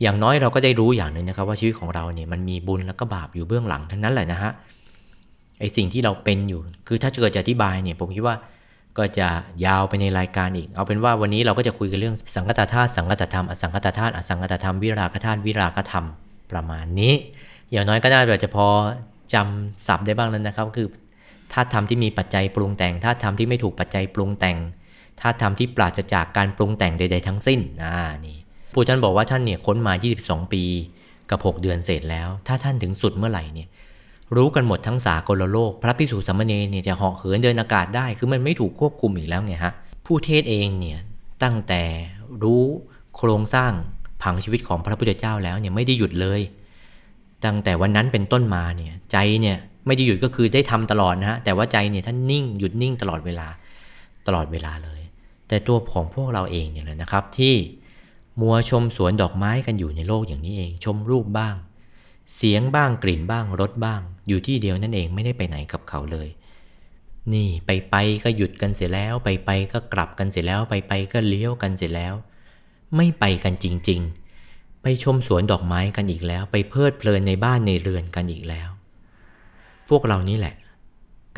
[0.03, 4.53] อย่างน้อยเราก็ได้รู้อย่างหนึ่งนะครับ ว่าชีวิตของเราเนี่ยมันมีบุญแล้วก็บาปอยู่เบื้องหลังทั้งนั้นแหละนะฮะ
[5.61, 8.37] ไอสิ่งที่เราเป็นอยู่ คือถ้าเกิดจะอธิบายเนี่ยผมคิดว่า
[8.99, 9.29] ก็จะ
[9.65, 16.07] ยาวไปในรายการอีก เอาเป็นว่าวันนี้เราก็จะคุยกันเรื่องสังคตธาตุสังคตธรรมอสังคตธาตุอสังคตธรรมวิราคธาตุวิราคธรรม
[16.51, 17.15] ประมาณนี้
[17.73, 18.67] อย่างน้อยก็ได้แบบจะพอ
[19.35, 20.87] จำศัพท์ได้บ้างแล้วนะครับ คือ
[21.53, 24.57] ธาตุธรรมที่มีปัจจัยปรุงแต่งธาตุธรรมที่ไม่ถูกปัจจัยปรุงแต่ง
[25.21, 27.95] ธาตุธรรมที่ปราศจากการปรุงแต่งใด ๆ ทั้งสิ้นอ่า
[28.27, 28.39] นี่
[28.73, 30.63] ผู้ท่านบอกว่าท่านเนี่ยค้นมา 22 ปี
[31.31, 33.69] กับ 6 เดือนเสร็จแล้ว ถ้าท่านถึงสุดเมื่อไหร่เนี่ย
[34.37, 39.73] รู้กันหมดทั้งสากลโลก พระพิสุสามเณรเนี่ยจะเหาะเหินเดินอากาศได้ คือมันไม่ถูกควบคุมอีกแล้วไงฮะ
[40.07, 40.99] ผู้เทศเองเนี่ย
[41.43, 41.83] ตั้งแต่
[42.43, 42.65] รู้
[43.17, 43.73] โครงสร้าง
[44.23, 46.41] ผังชีวิตของพระพุทธเจ้าแล้วเนี่ยไม่ได้หยุดเลย
[47.45, 49.57] ตั้งแต่วันนั้นเป็นต้นมาเนี่ยใจเนี่ย
[49.87, 53.49] ไม่ได้หยุดก็คือได้ทำตลอดนะฮะแต่ว่าใจเนี่ยท่านนิ่งหยุดนิ่งตลอดเวลา
[54.27, 54.98] ตลอดเวลาเลย
[55.49, 57.55] แต่ตัวของพวกเราเองเนี่ยแหละนะครับ ที่
[58.41, 61.55] มัวชมสวนดอกไม้กันอยู่ในโลกอย่างนี้เอง ชมรูปบ้าง
[62.35, 66.29] เสียงบ้างกลิ่นบ้างรสบ้าง อยู่ที่เดียวนั่นเองไม่ได้ไปไหนกับเขาเลย
[67.33, 67.95] นี่ไปไป
[68.25, 72.15] ก็หยุดกันเสียแล้ว ไปไปก็กลับกันเสียแล้ว ไปไปก็เลี้ยวกันเสียแล้ว
[72.97, 74.01] ไม่ไปกันจริง
[74.43, 78.69] ๆ ไปชมสวนดอกไม้กันอีกแล้ว ไปเพลิดเพลินในบ้านในเรือนกันอีกแล้ว
[79.89, 80.55] พวกเรานี่แหละ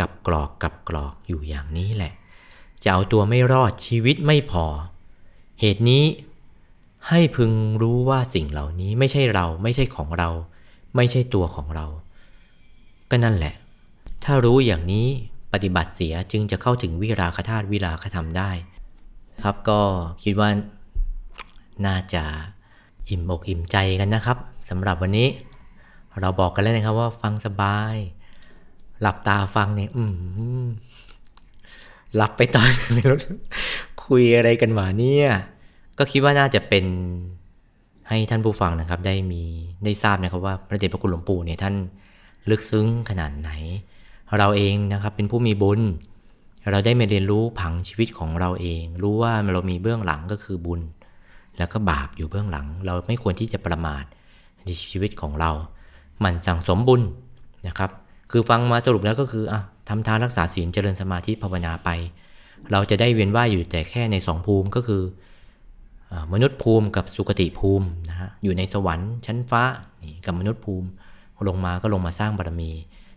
[0.01, 2.13] กับกรอกกับกรอกอยู่อย่างนี้แหละ
[2.83, 4.64] จะเอาตัวไม่รอดชีวิตไม่พอ
[5.61, 6.05] เหตุนี้
[7.09, 7.53] ให้พึง
[7.83, 10.28] รู้ว่าสิ่งเหล่านี้ไม่ใช่เราไม่ใช่ของเรา
[10.97, 11.87] ไม่ใช่ตัวของเรา
[13.11, 13.55] ก็นั่นแหละ
[14.24, 15.07] ถ้ารู้อย่างนี้
[15.53, 18.51] ปฏิบัติเสียจึงจะเข้าถึงวิราคธาตุวิราคธรรมได้
[19.43, 19.81] ครับก็
[20.22, 20.49] คิดว่า
[21.87, 22.24] น่าจะ
[23.09, 25.28] อิ่มอกอิ่มใจกันนะครับสำหรับวันนี้
[26.20, 27.97] เราบอกกันแล้วนะครับว่าฟังสบาย
[29.01, 30.05] หลับตาฟังเนี่ยอื
[30.62, 30.66] ม
[32.17, 33.19] หลับไปตอนไม่รู้
[34.05, 35.29] คุยอะไรกันมาเนี่ย
[35.99, 36.85] ก็คิดว่าน่าจะเป็น
[38.09, 39.43] ให้ท่านผู้ฟังนะครับ ได้มี
[39.85, 41.75] ได้ทราบนะครับว่าพระเดชพระคุณหลวงปู่เนี่ยท่าน
[42.51, 43.51] ลึกซึ้งขนาดไหน
[44.39, 45.81] เราเองนะครับเป็นผู้มีบุญ
[46.71, 50.81] เราได้มาเรียนรู้ผังชีวิตของเราเอง รู้ว่าเรามีเบื้องหลังก็คือบุญ
[51.59, 54.05] แล้วก็บาปอยู่เบื้องหลัง เราไม่ควรที่จะประมาท
[54.65, 55.51] ในชีวิตของเรา
[56.25, 57.03] มันสั่งสมบุญ
[57.67, 57.91] นะครับ
[58.31, 61.88] คือฟังมาสรุปแล้วก็คืออะ ทำทานรักษาศีลเจริญสมาธิภาวนาไป
[62.72, 65.03] เราจะได้เวียนว่ายอยู่แต่แค่ในสองภูมิก็คือ
[66.32, 69.62] มนุษย์ภูมิกับสุคติภูมินะฮะอยู่ในสวรรค์ชั้นฟ้า
[70.03, 70.88] นี่กับมนุษย์ภูมิ
[71.49, 72.70] ลงมาก็ลงมาสร้างบารมี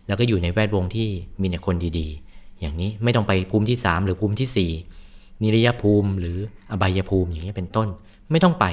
[0.06, 1.08] แล้วก็อยู่ในแวดวงที่
[1.40, 4.70] มีแต่คนดีๆ อย่างนี้ไม่ต้องไปภูมิที่ 3 หรือภูมิที่
[5.00, 6.36] 4 นิรยภูมิหรือ
[6.70, 7.88] อบายภูมิอย่างนี้เป็นต้น
[8.30, 8.64] ไม่ต้องไป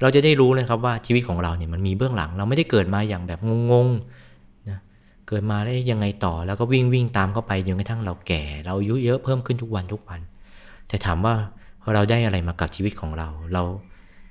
[0.00, 3.88] เราจะได้รู้นะครับว่าชีวิตของเราเนี่ยมันมีเบื้องหลัง เราไม่ได้เกิดมาอย่างแบบงง
[5.32, 10.20] กิดมาได้ยังไงต่อ แล้วก็วิ่งวิ่งตามเข้าไปจนกระทั่งเราแก่ เราอายุเยอะเพิ่มขึ้นทุกวันทุกวัน
[10.88, 11.34] แต่ถามว่า
[11.92, 13.62] เราได้อะไรมากับชีวิตของเรา เรา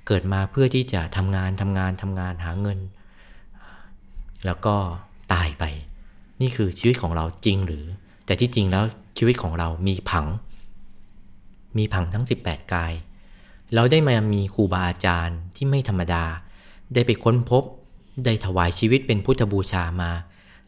[0.06, 2.78] เกิดมาเพื่อที่จะทำงานทำงานทำงานหาเงิน
[4.46, 4.74] แล้วก็
[5.32, 5.64] ตายไป
[6.40, 7.84] นี่คือชีวิตของเราจริงหรือ
[8.26, 8.84] แต่ที่จริงแล้ว
[9.18, 10.26] ชีวิตของเรามีผัง
[11.76, 12.92] มีผังทั้ง 18 กาย
[13.74, 16.24] เราได้มามีครูบาอาจารย์ที่ไม่ธรรมดา
[16.94, 17.64] ได้ไปค้นพบ
[18.24, 20.10] ได้ถวายชีวิตเป็นพุทธบูชามา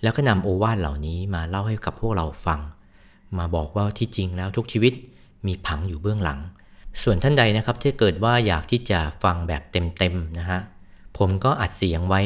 [0.04, 2.60] แล้วก็นำโอวาทเหล่านี้มาเล่าให้กับพวกเราฟัง
[3.38, 4.92] มาบอกว่าที่จริงแล้วทุกชีวิต
[5.46, 6.38] มีผังอยู่เบื้องหลัง
[7.02, 10.60] ส่วนท่านใดนะครับที่เกิดว่าอยากที่จะฟังแบบเต็มๆนะฮะ
[11.18, 12.22] ผมก็อัดเสียงไว้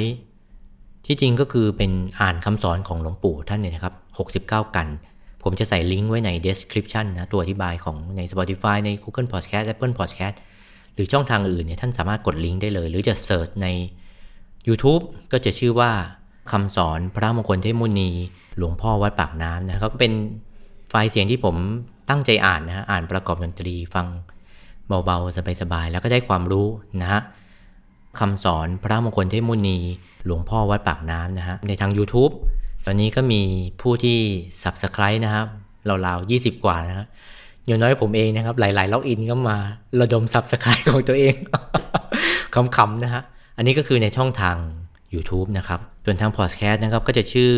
[1.07, 3.95] ที่จริงก็คือเป็นอ่านคำสอนของหลวงปู่ท่านเนี่ยนะครับ
[4.31, 4.87] 69 กัน
[5.43, 10.37] ผมจะใส่ลิงก์ไว้ใน description นะตัวอธิบายของใน Spotify ใน Google Podcast Apple Podcast
[10.95, 13.66] หรือช่องทางอื่นเนี่ยท่านสามารถกดลิงก์ได้เลย หรือจะเสิร์ชใน
[14.68, 15.03] YouTube
[15.33, 15.91] ก็จะชื่อว่า
[16.53, 18.11] คำสอนพระมงคลเทพมุนี
[18.59, 20.12] หลวงพ่อวัดปากน้ำนะก็เป็น
[20.88, 21.57] ไฟล์เสียงที่ผม
[22.11, 24.07] ตั้งใจอ่านนะฮะอ่านประกอบดนตรีฟัง
[24.88, 26.66] เบาๆสบายๆแล้วก็ได้ความรู้
[27.01, 27.20] นะฮะ
[28.20, 29.78] คำสอนพระมงคลเทพมุนี
[30.24, 32.32] หลวงพ่อวัดปากน้ำนะฮะในทาง YouTube
[32.86, 33.40] ตอนนี้ก็มี
[33.80, 34.18] ผู้ที่
[34.62, 35.46] Subscribe นะครับ
[36.07, 37.07] ราวๆ20 กว่านะฮะ
[37.66, 39.57] อย่างน้อยผมเองนะครับ หลายๆล็อกอินก็มา
[40.01, 41.34] ระดม Subscribe ของตัวเอง
[42.76, 43.22] คำๆนะฮะ
[43.57, 44.57] อันนี้ก็คือในช่องทาง
[45.14, 45.80] YouTube นะครับ
[46.11, 47.52] ส่วนทางพอดแคสต์นะครับก็จะชื่อ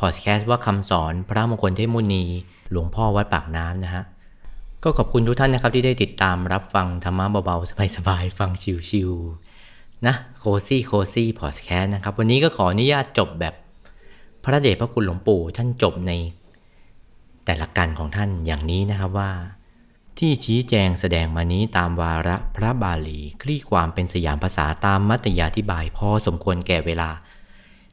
[0.00, 2.24] พอดแคสต์ว่าคำสอนพระมงคลเทพมุนี
[2.70, 4.04] หลวงพ่อวัดปากน้ำนะฮะ
[4.84, 8.50] ก็ขอบคุณทุกท่านนะครับที่ได้ติดตามรับฟังธรรมะเบาๆสบายๆฟัง
[8.88, 13.54] ชิลๆนะ Cozy Cozy พอดแคสต์นะครับ วันนี้ก็ขออนุญาตจบแบบ
[14.44, 16.12] พระเดชพระคุณหลวงปู่ท่านจบใน
[17.44, 19.30] แต่ละกัณฑ์ของท่านอย่างนี้นะครับว่า
[20.18, 27.10] ที่ชี้แจงแสดงมานี้ตามวาระพระบาลี คลี่ความเป็นสยามภาษาตามมัตยาธิบาย พอสมควรแก่เวลา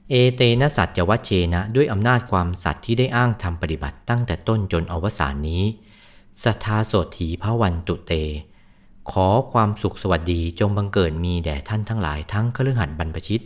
[0.09, 5.63] เอเตนะสัจจวัชเชนะด้วยอำนาจความสัตย์ที่ได้อ้างทำปฏิบัติตั้งแต่ต้นจนอวสานนี้
[6.43, 8.13] สัทธาโสถีพระวันตุเต
[9.11, 13.43] ขอความสุขสวัสดีจงบังเกิดมีแด่ท่านทั้งหลายทั้งเครือขัดบรรพชิต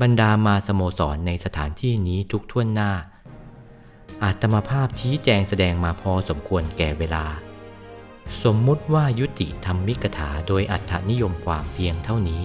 [0.00, 2.90] บรรดามาสโมสรในสถานที่นี้ทุกท่วนหน้า
[4.22, 7.24] อาตมาภาพชี้แจงแสดงมาพอสมควรแก่เวลา
[8.42, 12.42] สมมุติว่ายุติธรรมิกถาโดยอัตถนิยมความเพียงเท่านี้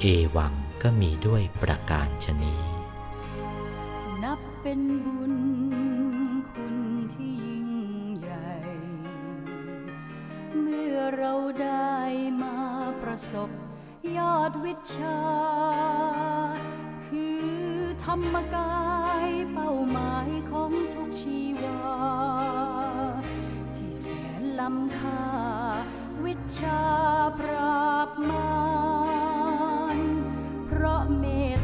[0.00, 2.56] เอวัง ก็มีด้วยประการชนี
[4.22, 5.34] นับเป็นบุญ
[6.50, 6.76] คุณ
[7.14, 7.68] ที่ยิ่ง
[8.18, 8.52] ใหญ่
[10.60, 11.96] เมื่อเราได้
[12.42, 12.56] มา
[13.02, 13.50] ประสบ
[14.16, 15.20] ยอดวิชา
[17.04, 17.48] คือ
[18.04, 18.78] ธรรมกา
[19.26, 21.80] ยเป้าหมายของทุกชีวา
[23.76, 24.06] ที่แส
[24.40, 25.22] นล้ำค่า
[26.24, 26.82] วิชา
[27.38, 28.48] ปราบมา
[30.80, 31.26] เพราะเม
[31.58, 31.60] ต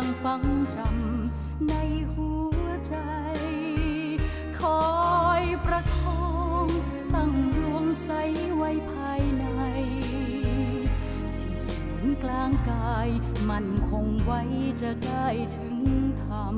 [0.00, 0.42] ยังฟัง
[0.76, 1.74] จำใน
[2.12, 2.30] หั
[2.60, 2.94] วใจ
[4.58, 4.86] คอ
[5.42, 6.28] ยประคอ
[6.64, 6.66] ง
[7.14, 8.10] ตั้งดวงใส
[8.56, 9.44] ไว้ภายใน
[11.38, 13.08] ที่ศูนย์กลางกาย
[13.50, 14.42] มันคงไว้
[14.82, 15.26] จะได้
[15.56, 15.76] ถึง
[16.24, 16.56] ธรรม